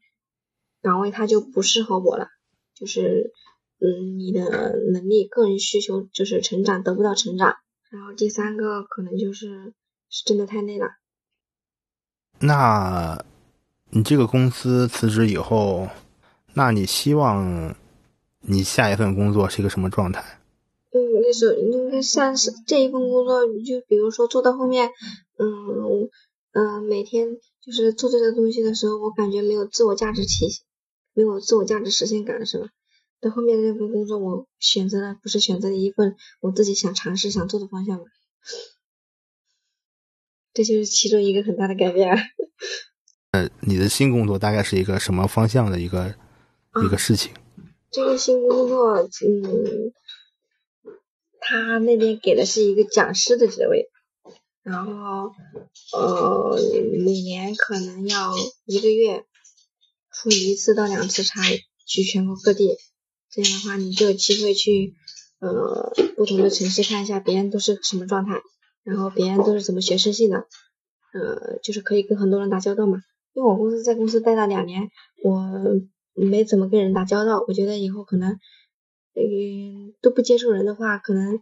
[0.82, 2.28] 岗位它就不适合我了。
[2.74, 3.32] 就是，
[3.80, 7.56] 嗯，你的能力、个人需求就是成长得不到成长。
[7.90, 9.72] 然后第三个可能就是
[10.10, 10.86] 是真的太累了。
[12.40, 13.24] 那
[13.90, 15.88] 你这个公司辞职以后，
[16.54, 17.74] 那你希望
[18.40, 20.40] 你下一份工作是一个什么状态？
[20.92, 24.90] 嗯，那时候应该像是这一份工作，就比如说做到后面，
[25.38, 26.08] 嗯。
[26.52, 30.64] 嗯，每天就是做这个东西的时候，我感觉没有自我价值体现，
[31.12, 32.68] 没有自我价值实现感，是吧？
[33.20, 38.04] 到后面那份工作，我选择了不是选择了一份我自己想尝试、想做的方向嘛？
[40.54, 42.16] 这就是其中一个很大的改变。
[43.32, 46.14] 呃，你的新工作大概是一个什么方向的一个
[46.84, 47.32] 一个事情？
[47.90, 49.92] 这个新工作，嗯，
[51.40, 53.90] 他那边给的是一个讲师的职位。
[54.62, 55.32] 然后，
[55.92, 56.58] 呃，
[57.04, 58.32] 每年可能要
[58.66, 59.24] 一个月
[60.12, 61.40] 出一次到两次差，
[61.86, 62.76] 去全国各地。
[63.30, 64.94] 这样的话，你就有机会去
[65.40, 68.40] 呃不同的城市看一下别人都是什么状态，
[68.84, 70.46] 然后别人都是怎么学生性的，
[71.12, 72.98] 呃，就是可以跟很多人打交道嘛。
[73.34, 74.88] 因为我公司在公司待了两年，
[75.22, 75.80] 我
[76.14, 78.32] 没怎么跟人打交道，我觉得以后可能，
[79.14, 81.40] 嗯，都不接触人的话，可能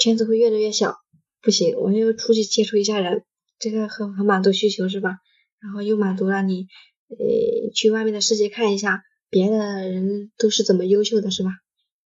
[0.00, 0.96] 圈子会越来越小，
[1.40, 3.22] 不行，我要出去接触一下人，
[3.60, 5.18] 这个很很满足需求是吧？
[5.60, 6.66] 然后又满足了你，
[7.10, 11.50] 呃，去外面的世界看一下，别的人都是怎么优秀的，是吧？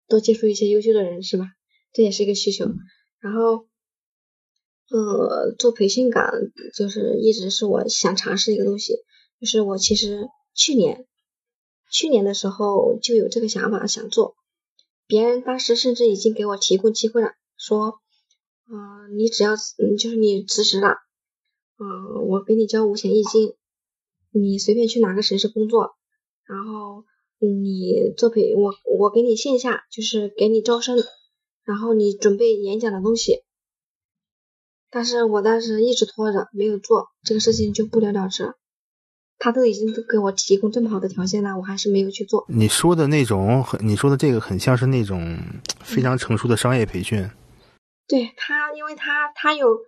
[0.07, 1.47] 多接触一些优秀的人，是吧？
[1.93, 2.65] 这也是一个需求。
[3.19, 3.67] 然后，
[4.91, 6.29] 呃，做培训岗
[6.75, 8.97] 就是一直是我想尝试一个东西，
[9.39, 11.07] 就是我其实去年，
[11.89, 14.35] 去年的时候就有这个想法想做，
[15.07, 18.01] 别人当时甚至已经给我提供机会了，说，
[18.69, 20.89] 嗯，你只要，嗯，就是你辞职了。
[21.77, 23.53] 嗯，我给你交五险一金，
[24.31, 25.95] 你随便去哪个城市工作，
[26.47, 27.05] 然后
[27.39, 30.97] 你作品我我给你线下就是给你招生，
[31.63, 33.43] 然后你准备演讲的东西，
[34.89, 38.53] 但是我当时一直拖着没有做这个事情就不了了之，
[39.37, 42.45] 他都已经都给我提供这么好的条件了，我还是没有去做。
[42.47, 45.37] 你说的那种很，你说的这个很像是那种
[45.83, 47.29] 非常成熟的商业培训。
[48.07, 49.79] 对他，因为他他有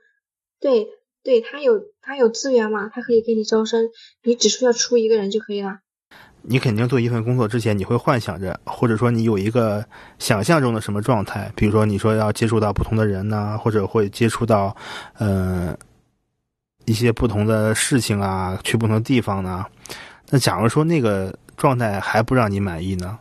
[0.60, 0.90] 对。
[1.24, 3.90] 对他有他有资源嘛，他可以给你招生，
[4.24, 5.80] 你只需要出一个人就可以了。
[6.50, 9.86] 你肯定做一份工作之前，你会幻想着，或者说你有一个
[10.18, 14.76] 想象中的什么状态，比如说你说要接触到不同的人呢，或者会接触到
[15.18, 15.78] 呃
[16.86, 19.66] 一些不同的事情啊，去不同的地方呢。
[20.30, 23.20] 那假如说那个状态还不让你满意呢？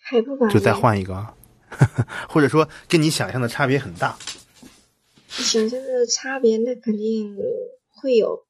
[0.00, 0.52] 还不满意？
[0.54, 1.26] 就再换一个，
[2.30, 4.16] 或者说跟你想象的差别很大。
[5.28, 7.36] 想象的差别那肯定
[7.88, 8.44] 会有，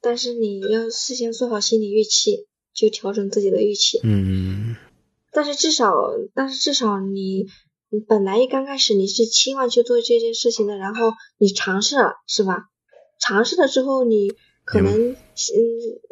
[0.00, 4.00] 但是你要事先做好心理预期，就调整自己的预期。
[4.02, 4.76] 嗯。
[5.32, 5.94] 但是至少，
[6.34, 7.46] 但是至少你，
[7.90, 12.64] 你本来一刚开始你是期望去做这件事情的，然后你尝试了，是吧？
[13.20, 14.32] 尝试了之后，你
[14.64, 15.16] 可能，嗯，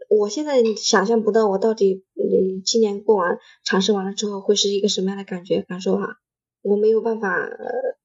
[0.08, 6.16] 我现在想象不到我到底，嗯，今年过完尝试完了之后会是一个什么样的感觉感受哈，
[6.62, 7.28] 我没有办法。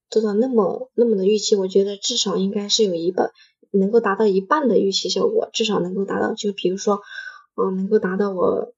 [0.10, 3.32] 做到那么那么的预期，我觉得至少应该是有一半
[3.72, 6.34] 能够达到一半的预期效果，至少能够达到。
[6.34, 7.02] 就比如说，
[7.58, 8.74] 嗯，能够达到我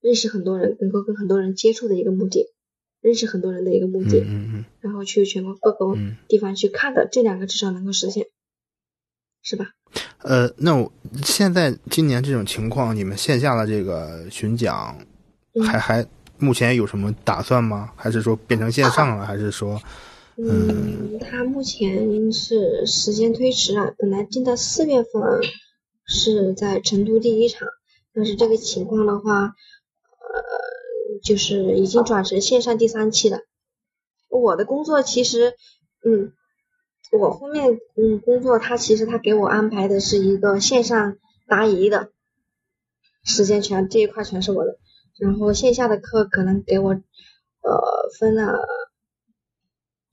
[0.00, 2.52] 认识很多人，能够跟很多人接触的一个目的，
[3.00, 5.96] 认识很多人的一个目的，嗯嗯，然后去全国各个
[6.28, 8.26] 地方去看的，这两个至少能够实现，
[9.42, 9.66] 是吧？
[10.18, 10.90] 呃，那我
[11.22, 14.98] 现在今年这种情况，你们线下的这个巡讲
[15.64, 16.06] 还还
[16.38, 17.92] 目前有什么打算吗？
[17.94, 19.24] 还是说变成线上了？
[19.24, 19.80] 还是说？
[20.36, 25.22] 嗯，他目前是时间推迟了，本来定在四月份
[26.06, 27.68] 是在成都第一场，
[28.14, 29.54] 但是这个情况的话，呃，
[31.22, 33.40] 就是已经转成线上第三期了。
[34.28, 35.54] 我的工作其实，
[36.04, 36.32] 嗯，
[37.12, 42.10] 我后面嗯工作，他其实他给我安排的是一个线上答疑的
[43.24, 44.78] 时间全这一块全是我的，
[45.18, 47.02] 然后线下的课可能给我呃
[48.18, 48.58] 分了。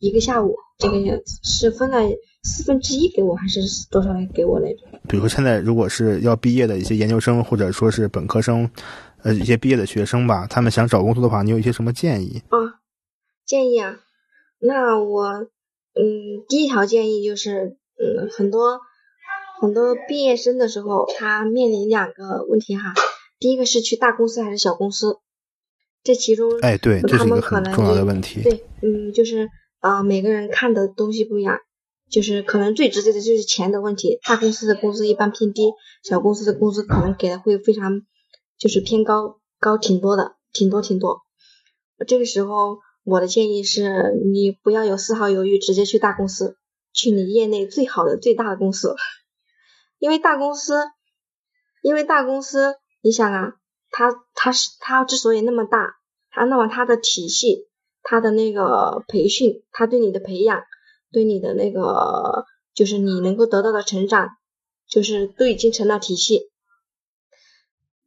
[0.04, 2.00] 一个下午，这个样子是分了
[2.44, 4.80] 四分之一给我，还是多少来给我来着？
[5.08, 8.70] 比如现在如果是要毕业的一些研究生，或者说是本科生，
[9.24, 12.42] 呃，一些毕业的学生吧，他们想找工作的话，你有一些什么建议？
[12.50, 12.80] 啊，
[13.46, 14.00] 建议啊，
[14.60, 15.26] 那我，
[15.94, 18.80] 嗯，第一条建议就是，嗯，很多
[19.60, 22.94] 很多毕业生的时候，他面临两个问题哈，
[23.40, 25.20] 第一个是去大公司还是小公司，
[26.04, 28.42] 这其中，哎，对，这是一个很重要的问题。
[28.42, 29.50] 对，嗯，就是。
[29.82, 31.58] 啊，每个人看的东西不一样，
[32.12, 34.20] 就是可能最直接的就是钱的问题。
[34.24, 35.72] 大公司的工资一般偏低，
[36.04, 38.02] 小公司的工资可能给的会非常，
[38.58, 41.22] 就是偏高，高挺多的，挺多挺多。
[42.06, 46.58] 这个时候，我的建议是你不要有丝毫犹豫，直接去大公司，
[46.94, 48.96] 去你业内最好的、最大的公司。
[49.98, 50.84] 因为大公司，
[51.82, 53.54] 因为大公司，你想啊，
[53.90, 55.96] 它它是它之所以那么大，
[56.30, 57.68] 它那么它的体系。
[58.04, 60.64] 他的那个培训，他对你的培养，
[61.12, 64.30] 对你的那个就是你能够得到的成长，
[64.88, 66.50] 就是都已经成了体系。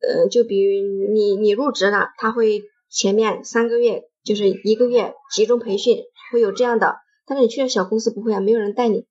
[0.01, 6.03] 呃，就比如你你入职了，他会前面三个月就是一个月集中培训，
[6.33, 6.97] 会有这样的。
[7.27, 9.07] 但是你去了小公司不会啊，没有人带你，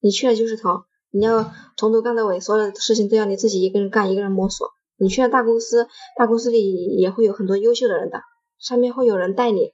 [0.00, 4.70] 你去了就是头，你要从头干到尾，所有的事情都要你自己一个人干，一个人摸索。
[4.96, 8.20] 你去了大公司，大公司里也会有很多优秀的人的，
[8.58, 9.72] 上面会有人带你。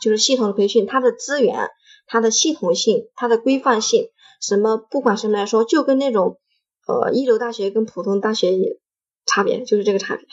[0.00, 1.68] 就是系统的培训，他的资源、
[2.08, 4.08] 它的系统性、它的规范性，
[4.40, 6.38] 什么不管什么来说，就跟那种
[6.86, 8.78] 呃一流大学跟普通大学也
[9.26, 10.26] 差别，就是这个差别。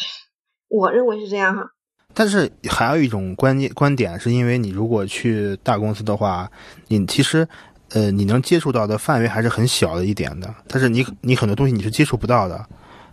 [0.67, 1.71] 我认为是这样哈。
[2.13, 6.49] 但是还有一种观念观点，是因为你如果去大公司的话，
[6.87, 7.45] 你其实
[7.89, 10.55] 呃，你能接触到的范围还是很小的一点的。
[10.69, 12.65] 但是你你很多东西你是接触不到的，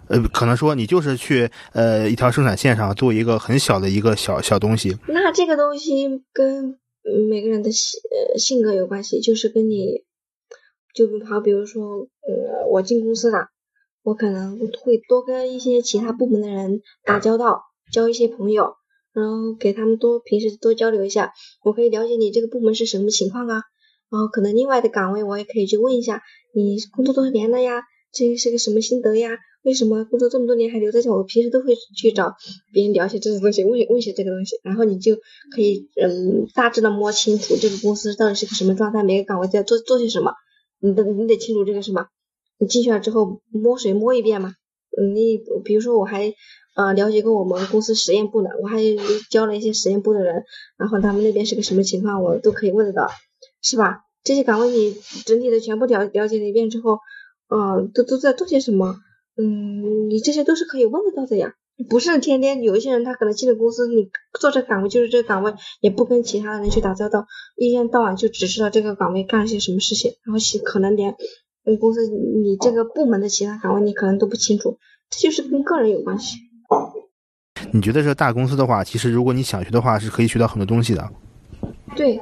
[0.06, 4.96] 呃，可能说你就是去呃一条生产线上做一个很小的一个小小东西。
[5.08, 6.78] 那这个东西跟
[7.28, 10.04] 每个人的性呃性格有关系，就是跟你，
[10.94, 13.48] 就好比如说，呃，我进公司了，
[14.02, 18.74] 我可能会多跟一些其他部门的人打交道，交一些朋友。
[19.14, 23.62] 然后给他们多平时多交流一下，我可以了解你这个部门是什么情况啊。
[24.10, 26.22] 然后可能另外的岗位我也可以去问一下，
[26.54, 27.82] 你工作多少年了呀？
[28.10, 29.38] 这是个什么心得呀？
[29.62, 31.10] 为什么工作这么多年还留在这？
[31.10, 32.34] 我平时都会去找
[32.72, 35.16] 别人了解这些东西，问问些这个东西，然后你就
[35.54, 40.32] 可以嗯大致的摸清楚这个公司到底是个什么状态，每个岗位在做做些什么，
[40.80, 42.06] 你得你得清楚这个什么。
[42.58, 44.54] 你进去了之后摸水摸一遍嘛，
[45.12, 46.34] 你比如说我还。
[46.74, 48.80] 呃，了解过我们公司实验部的，我还
[49.30, 50.42] 教了一些实验部的人，
[50.78, 53.10] 然后他们那边是个什么情况，我都可以问得到，
[53.60, 53.98] 是吧？
[54.24, 54.96] 这些岗位你
[55.26, 56.98] 整体的全部了了解了一遍之后，
[57.50, 58.96] 嗯，都都在做些什么？
[59.36, 61.54] 嗯，你这些都是可以问得到的呀，
[61.88, 67.26] 不是天天有一些人他可能进了公司，你做这岗位就是这个岗位，也不跟其他的人去打交道，
[67.56, 71.16] 一天到晚就只知道这个岗位干了些什么事情，然后可能连
[71.64, 74.78] 跟公司你这个部门的其他岗位你可能都不清楚，
[75.08, 76.36] 这就是跟个人有关系。
[77.72, 81.10] 你觉得这大公司的话，其实如果你想学的话，是可以学到很多东西的。
[81.96, 82.20] 对，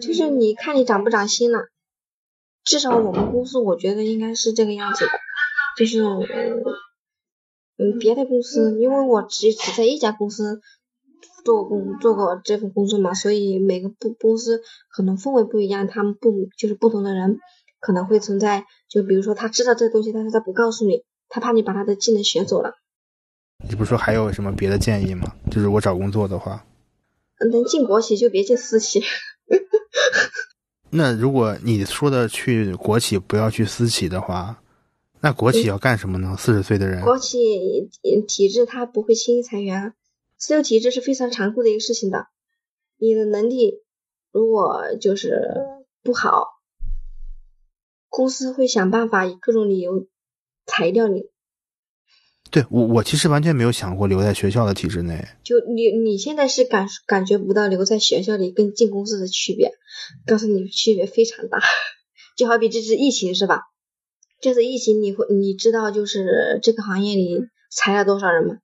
[0.00, 1.68] 就是你看你长不长心了。
[2.64, 5.10] 至少我们公司，我觉得应该是这个样子的。
[5.76, 6.02] 就是
[7.78, 10.60] 嗯，别的公司，因为我只只在一家公司
[11.44, 17.38] 做工做过这份工作嘛，所以每个部公司可能氛围不一样，他们不就是不同的人
[17.78, 18.64] 可能会存在。
[18.88, 22.72] 就比如说他知道这个东西，但是他不告诉你，他怕你把他的技能学走了。
[23.68, 25.34] 你不是说还有什么别的建议吗？
[25.50, 26.64] 就是我找工作的话，
[27.50, 29.02] 能进国企就别进私企。
[30.90, 34.62] 那如果你说的去国企不要去私企的话，
[35.26, 36.36] 那国企要干什么呢？
[36.38, 37.36] 四十岁的人，国企
[38.28, 39.92] 体制它不会轻易裁员，
[40.38, 42.28] 私有体制是非常残酷的一个事情的。
[42.96, 43.80] 你的能力
[44.30, 45.42] 如果就是
[46.04, 46.46] 不好，
[48.08, 50.06] 公司会想办法以各种理由
[50.64, 51.24] 裁掉你。
[52.52, 55.26] 对我，我其实完全没有想过留在学校的体制内。
[55.42, 59.72] 就你，你现在是感感觉不到留在学校里跟进公司的区别，
[60.24, 61.58] 告诉你区别非常大。
[62.38, 63.62] 就好比这次疫情是吧？
[64.40, 68.56] 这次疫情你会你知道就是这个行业里裁了多少人吗？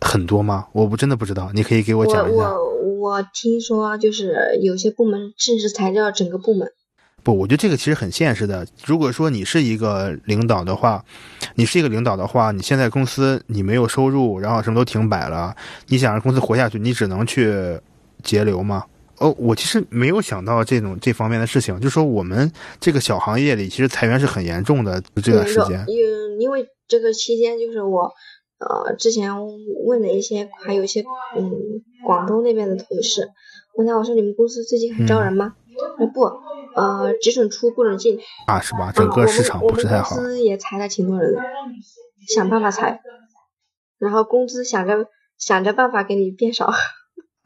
[0.00, 0.68] 很多吗？
[0.72, 2.52] 我不真的不知道，你可以给我讲一下。
[2.52, 6.70] 我我听说就是有些部门甚至裁掉整个部门。
[7.24, 8.66] 不，我觉得这个其实很现实的。
[8.84, 11.04] 如果说你是一个领导的话，
[11.56, 15.54] 你是一个领导的话，你现在公司你没有收入，然后什么都停摆了，
[15.88, 17.80] 你想让公司活下去，你只能去
[18.22, 18.84] 节流吗？
[19.20, 22.50] 哦，我其实没有想到这种这方面的事情，就说我们
[22.80, 25.84] 这个小行业里，其实裁员是很严重的这段时间。
[25.88, 28.12] 因因为这个期间，就是我
[28.58, 29.32] 呃之前
[29.86, 31.04] 问了一些，还有一些
[31.36, 31.50] 嗯
[32.04, 33.28] 广东那边的同事，
[33.76, 35.54] 问他我说你们公司最近还招人吗？
[35.98, 36.48] 他说不。
[36.76, 38.92] 呃，只准出不准进啊，是吧？
[38.94, 40.14] 整个市场不是太好。
[40.14, 41.40] 公司也裁了挺多人的，
[42.28, 43.00] 想办法裁，
[43.98, 45.06] 然后工资想着
[45.38, 46.70] 想着办法给你变少。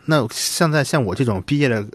[0.07, 1.87] 那现在像我这种毕业了，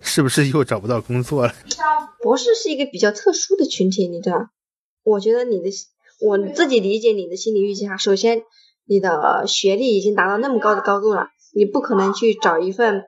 [0.00, 1.52] 是不是又找不到工作了？
[2.22, 4.48] 博士是一个比较特殊的群体，你知道？
[5.04, 5.70] 我觉得你的，
[6.20, 7.96] 我自己理解你的心理预期哈。
[7.96, 8.42] 首先，
[8.86, 13.04] 你的学历已经达到那么高的高度了，你不可能去找一份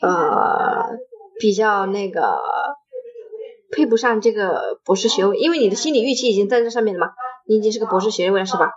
[0.00, 0.98] 呃
[1.40, 2.20] 比较那个。
[3.72, 7.12] 配不上这个博士学位，因为你的心理预期已经在这上面了嘛，
[7.48, 8.70] 你已经是个博士学位了，是吧？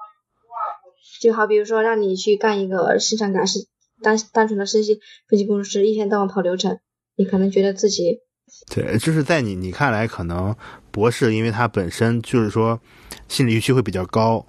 [1.22, 3.60] 就好比如说让你去干一个生产干是
[4.02, 6.80] 单单纯的分析分析工程师，一天到晚跑流程，
[7.16, 8.20] 你可能觉得自己
[8.74, 10.56] 对，就是在你你看来，可能
[10.92, 12.80] 博士因为他本身就是说
[13.28, 14.46] 心理预期会比较高，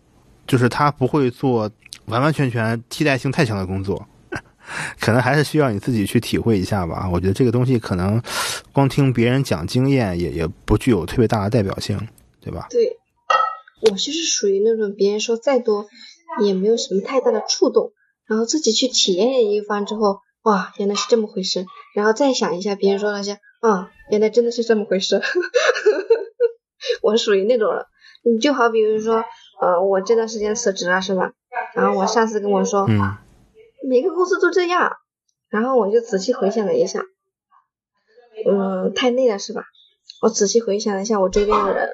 [0.46, 1.70] 就是他不会做
[2.06, 4.06] 完完全全替代性太强的工作。
[5.00, 7.08] 可能还是需要你自己去体会一下吧。
[7.10, 8.22] 我觉得这个东西可能
[8.70, 11.98] 光听别人讲经验也也不具有特别大的代表性，
[12.38, 12.66] 对吧？
[12.68, 12.98] 对，
[13.80, 15.86] 我就是属于那种别人说再多
[16.44, 17.92] 也没有什么太大的触动，
[18.28, 25.20] 然后自己去体验一番之后，哇，原来是这么回事，然后再想一下别人说那些，啊，原来真的是这么回事。
[27.02, 27.84] 我属于那种人，
[28.24, 29.24] 你就好比如说，
[29.60, 31.32] 呃，我这段时间辞职了是吧？
[31.74, 33.16] 然后我上司跟我说，嗯。
[33.88, 34.92] 每个公司都这样，
[35.48, 37.00] 然后我就仔细回想了一下，
[38.46, 39.62] 嗯，太累了是吧？
[40.20, 41.88] 我仔细回想了一下我周边的人，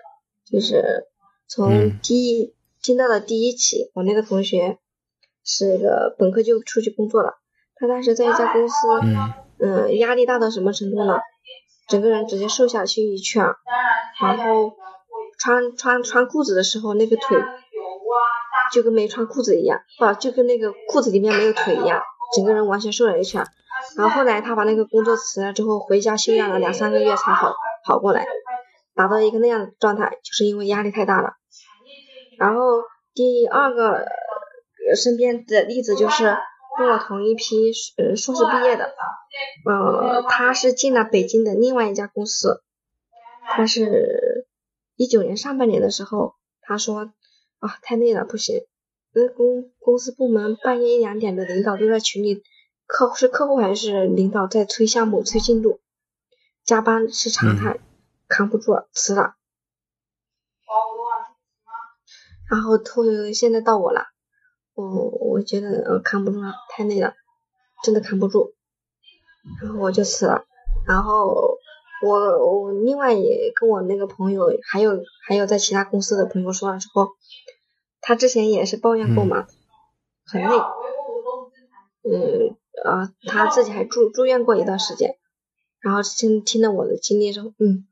[0.50, 1.06] 就是
[1.46, 4.78] 从第一听到的第一起，我那个同学
[5.44, 7.34] 是个本科就出去工作了，
[7.76, 8.74] 他当时在一家公司，
[9.60, 11.18] 嗯，压力大到什么程度呢？
[11.86, 13.44] 整个人直接瘦下去一圈，
[14.20, 14.72] 然后
[15.38, 17.38] 穿穿穿裤子的时候，那个腿
[18.72, 22.02] 就跟没穿裤子一样，不就跟那个裤子里面没有腿一样，
[22.34, 23.44] 整个人完全瘦了一圈。
[23.98, 27.52] 然后后来他把那个工作辞了之后，回家休养了两三个月才好
[27.84, 28.24] 好过来，
[28.94, 31.34] 达到一个那样的状态，就是因为压力太大了。
[32.38, 32.82] 然后
[33.12, 34.06] 第二个
[34.96, 36.36] 身边的例子就是
[36.78, 38.92] 跟我同一批呃硕士毕业的，
[39.64, 42.62] 呃，他是进了北京的另外一家公司，
[43.42, 44.46] 他是
[44.96, 47.12] 一九年上半年的时候，他说
[47.60, 48.66] 啊太累了不行，
[49.12, 52.42] 那公公司部门半夜一两点的领导都在群里。
[52.86, 55.80] 客户是客户还是领导在催项目、催进度，
[56.64, 57.80] 加班是常态，
[58.28, 59.36] 扛不住辞了。
[62.50, 64.04] 然后突现在到我了，
[64.74, 67.14] 我我觉得呃扛不住了，太累了，
[67.82, 68.52] 真的扛不住，
[69.62, 70.44] 然后我就辞了。
[70.86, 71.58] 然后
[72.02, 77.10] 我我另外也跟我那个朋友，还有还有在其他公司的朋友说了之后，
[78.00, 79.46] 他之前也是抱怨过嘛，
[80.26, 80.56] 很累，
[82.02, 82.56] 嗯。
[82.84, 85.16] 啊，他自己还住住院过一段时间，
[85.80, 87.86] 然后听听了我的经历之后，嗯，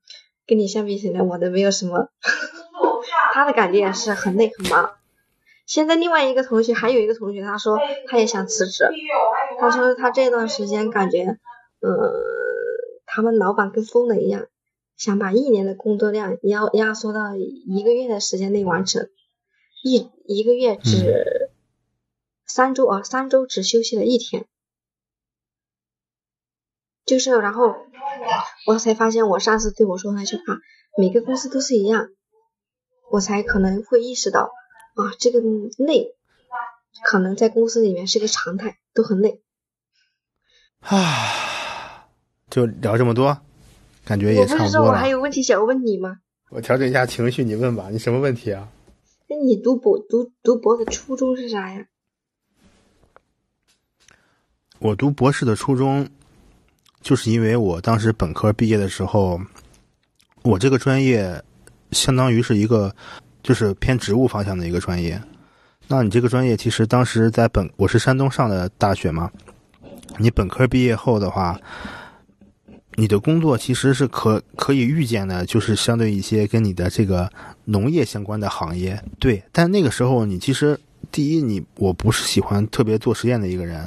[0.45, 2.09] 跟你相比起来，我的没有什么。
[3.33, 4.91] 他的感觉也是很累很忙。
[5.73, 8.85] 现在另外一个同学，还有一个同学，他说他也想辞职，
[9.59, 11.39] 他说他这段时间感觉，
[11.81, 11.89] 嗯，
[13.07, 14.49] 他们老板跟疯了一样，
[14.99, 19.09] 想把一年的工作量压压缩到一个月的时间内完成，
[19.83, 21.51] 一一个月只
[22.45, 24.45] 三周啊，三周只休息了一天。
[27.07, 27.75] 就是，然后
[28.66, 30.43] 我才发现我上次对我说那句话，
[30.99, 32.11] 每个公司都是一样，
[33.11, 34.51] 我才可能会意识到
[34.95, 35.40] 啊，这个
[35.78, 36.14] 累
[37.05, 39.40] 可能在公司里面是个常态，都很累。
[40.80, 42.09] 啊，
[42.51, 43.38] 就聊这么多，
[44.05, 44.59] 感觉也差不多了。
[44.59, 46.18] 我不是说我还有问题想问你吗？
[46.51, 48.68] 我调整一下情绪，你问吧，你什么问题啊？
[49.28, 51.86] 那你读博读读博的初衷是啥呀？
[54.78, 56.09] 我读博士的初衷。
[57.01, 59.40] 就是因为我当时本科毕业的时候，
[60.45, 61.43] 我这个专业
[61.90, 62.95] 相当于是一个
[63.43, 65.20] 就是偏植物方向的一个专业。
[65.88, 69.30] 那你这个专业其实当时在本我是山东上的大学嘛，
[70.18, 71.59] 你本科毕业后的话，
[72.95, 77.30] 你的工作其实是可可以预见的，就是相对一些跟你的这个
[77.64, 79.03] 农业相关的行业。
[79.18, 80.78] 对，但那个时候你其实。
[81.11, 83.84] 第一，你我不是喜欢特别做实验的一个人，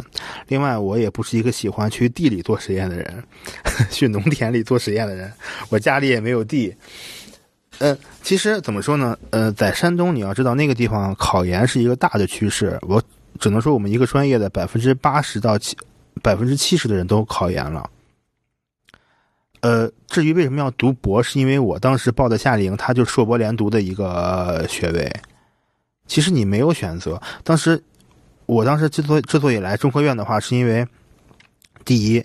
[0.50, 3.24] 另外我也不是一个喜欢去地里做实验的人，
[3.90, 5.32] 去农田里做实验的人，
[5.70, 6.76] 我家里也没有地。
[7.80, 9.18] 呃，其实怎么说呢？
[9.32, 13.02] 呃，在山东，你要知道那个地方考研是一个大的趋势，我
[13.40, 15.76] 只能说我们一个专业的百分之八十到七
[16.24, 17.90] 百分之七十的人都考研了。
[19.62, 25.12] 呃，至于为什么要读博，是因为我当时报的夏令营，它就硕博连读的一个学位。
[26.08, 27.20] 其实你没有选择。
[27.44, 27.82] 当时，
[28.46, 30.88] 我当时之所之所以来中科院的话，是因为
[31.84, 32.24] 第一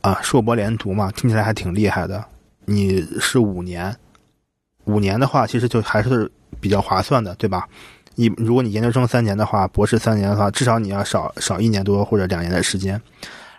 [0.00, 2.24] 啊，硕博连读嘛，听起来还挺厉害的。
[2.66, 3.94] 你是五年，
[4.90, 6.30] 五年的话，其实就还是
[6.60, 7.68] 比较划算的，对吧？
[8.16, 13.00] 你如果你研究生三年的话，博士三年的话，至少你要少少一年多或者两年的时间。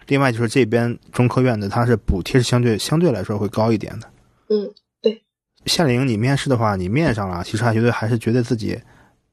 [0.07, 4.07] 另外就是这边中科院的，它是补贴是相对相对来说会高一点的。
[4.49, 4.69] 嗯，
[5.01, 5.23] 对。
[5.65, 8.79] 夏令营你面试的话，你面上了，其实还觉得还是觉得自己。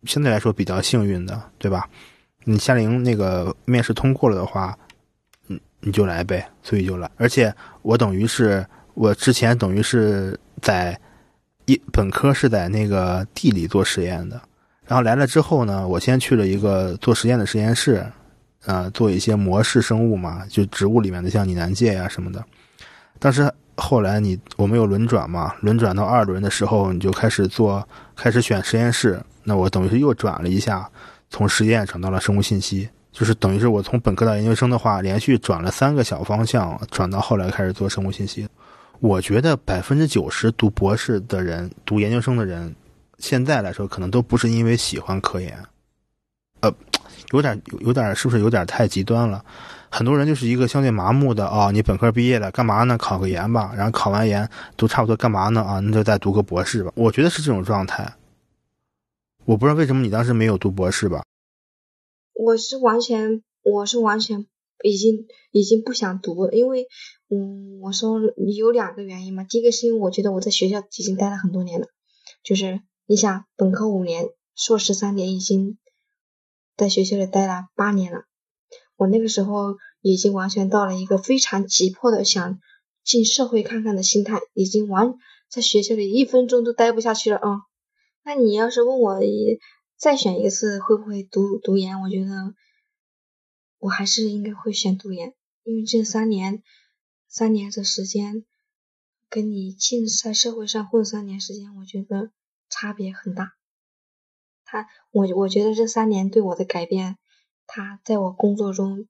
[0.04, 1.88] 相对来说比较幸运的，对吧？
[2.44, 4.78] 你夏令营那个面试通过了的话，
[5.48, 7.10] 嗯，你就来呗，所以就来。
[7.16, 10.96] 而且我等于是我之前等于是在
[11.68, 14.40] 一本科是在那个地里做实验的，
[14.86, 18.02] 然后来了之后呢，我先去了一个做实验的实验室，
[18.64, 22.42] 啊，做一些模式生物嘛，就植物里面的像拟南芥呀什么的。
[23.18, 29.20] 当时后来你我们有轮转嘛，轮转到二轮的时候，你就开始做，开始选实验室。
[29.44, 30.90] 那我等于是又转了一下，
[31.28, 38.48] 从实验转到了生物信息，就是等于是我从本科到研究生的话，连续转了三个小方向，转到后来开始做生物信息。
[39.00, 42.74] 我觉得百分之九十读博士的人、读研究生的人，
[43.18, 45.56] 现在来说可能都不是因为喜欢科研，
[46.60, 46.74] 呃，
[47.30, 49.44] 有点有点是不是有点太极端了？
[49.88, 52.98] 很多人就是一个相对麻木的啊，你本科毕业了干嘛呢？
[52.98, 55.62] 考个研吧，然后考完研都差不多干嘛呢？
[55.62, 56.92] 啊，那就再读个博士吧。
[56.96, 58.14] 我觉得是这种状态。
[59.44, 61.22] 我不知道为什么你当时没有读博士吧？
[62.34, 64.44] 我是完全，我是完全
[64.82, 66.86] 已经已经不想读了，因为，
[67.30, 68.20] 嗯，我说
[68.56, 69.44] 有两个原因嘛。
[69.44, 71.86] 第一个是因为我觉得我在学校已经待了很多年了，
[72.42, 75.78] 就是你想本科五年，硕士三年，已经
[76.76, 78.24] 在学校里待了八年了。
[78.96, 82.58] 我那个时候已经完全到了一个非常急迫的想
[83.04, 85.14] 进社会看看的心态，已经完
[85.50, 87.60] 在学校里一分钟都待不下去了啊。
[88.24, 89.20] 那你要是问我
[89.96, 92.54] 再选一次会不会读读研，我觉得
[93.78, 96.62] 我还是应该会选读研，因为这三年
[97.28, 98.44] 三年的时间
[99.28, 102.32] 跟你进在社会上混三年时间，我觉得
[102.70, 103.52] 差别很大。
[104.64, 107.18] 他我我觉得这三年对我的改变，
[107.66, 109.06] 他在我工作中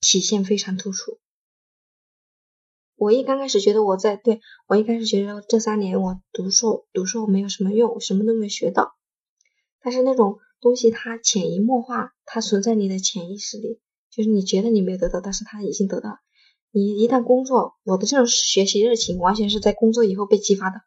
[0.00, 1.18] 体现非常突出。
[2.96, 8.96] 我一刚开始觉得我在对我一开始觉得这三年我读书读书没有什么用，什么都没学到。
[9.80, 16.18] 但是那种东西它潜移默化，它存在你的潜意识里，就是你觉得你没有得到，但是它已经得到。
[16.72, 20.80] 你一旦工作，我的这种学习热情完全是在工作以后被激发的。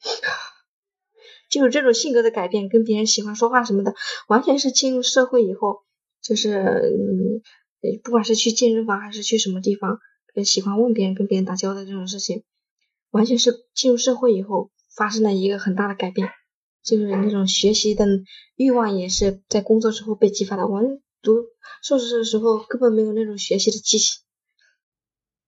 [1.50, 3.94] 就是这种性格的改变，跟别人喜欢说话什么的，
[4.28, 5.82] 完全是进入社会以后，
[6.22, 9.98] 就是嗯，不管是去健身房还是去什么地方，
[10.44, 12.44] 喜欢问别人、跟别人打交道这种事情，
[13.10, 16.30] 完全是进入社会以后发生了一个很大的改变。
[16.82, 18.06] 就是那种学习的
[18.56, 20.66] 欲望也是在工作之后被激发的。
[20.66, 21.32] 我们读
[21.82, 24.20] 硕士的时候根本没有那种学习的激情。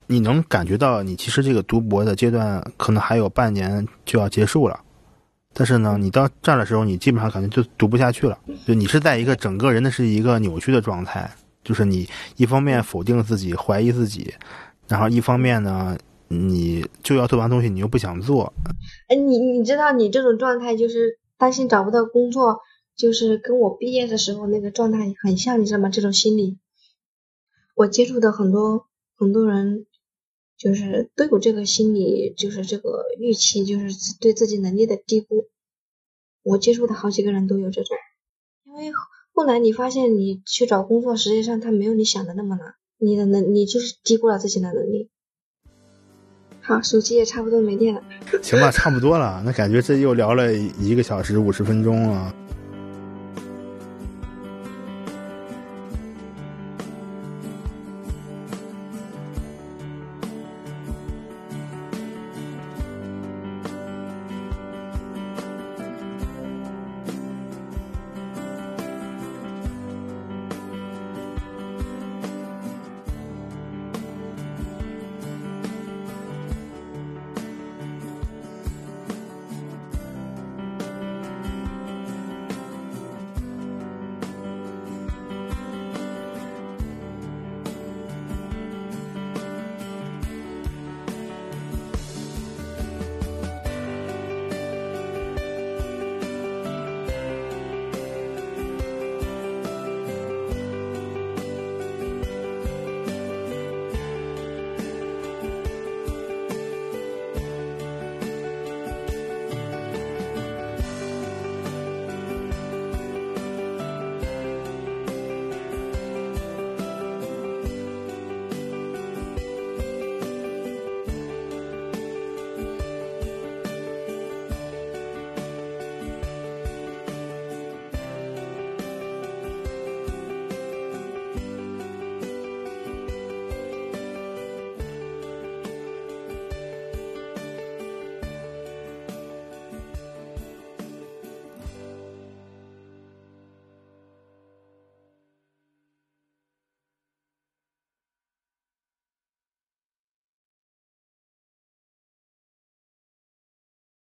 [0.06, 4.80] 你能感觉到，你其实这个读博的阶段可能还有半年就要结束了。
[5.56, 8.38] 但是呢，你到这儿的时候，你基本上感觉就读不下去了。
[8.66, 11.30] 就你是在一个整个人的是一个扭曲的状态，
[11.62, 14.34] 就是你一方面否定自己、怀疑自己，
[14.88, 15.96] 然后一方面呢，
[16.28, 18.52] 你就要做完东西，你又不想做。
[19.08, 22.58] 哎，你你知道，你这种状态就是担心找不到工作，
[22.96, 25.88] 就是跟我毕业的时候那个状态很像，你知道吗？
[25.88, 26.58] 这种心理，
[27.76, 28.86] 我接触的很多
[29.16, 29.86] 很多人。
[30.56, 33.88] 就是都有这个心理，就是这个预期，就是
[34.20, 35.48] 对自己能力的低估。
[36.42, 37.96] 我接触的好几个人都有这种，
[38.64, 38.92] 因为
[39.32, 45.10] 后来你发现你去找工作，实际上他没有你想的那么难，你的能，你就是低估了自己的能力。
[46.60, 48.02] 好，手机也差不多没电了。
[48.42, 52.34] 行吧，差不多了，那感觉这又聊了一个小时五十分钟了。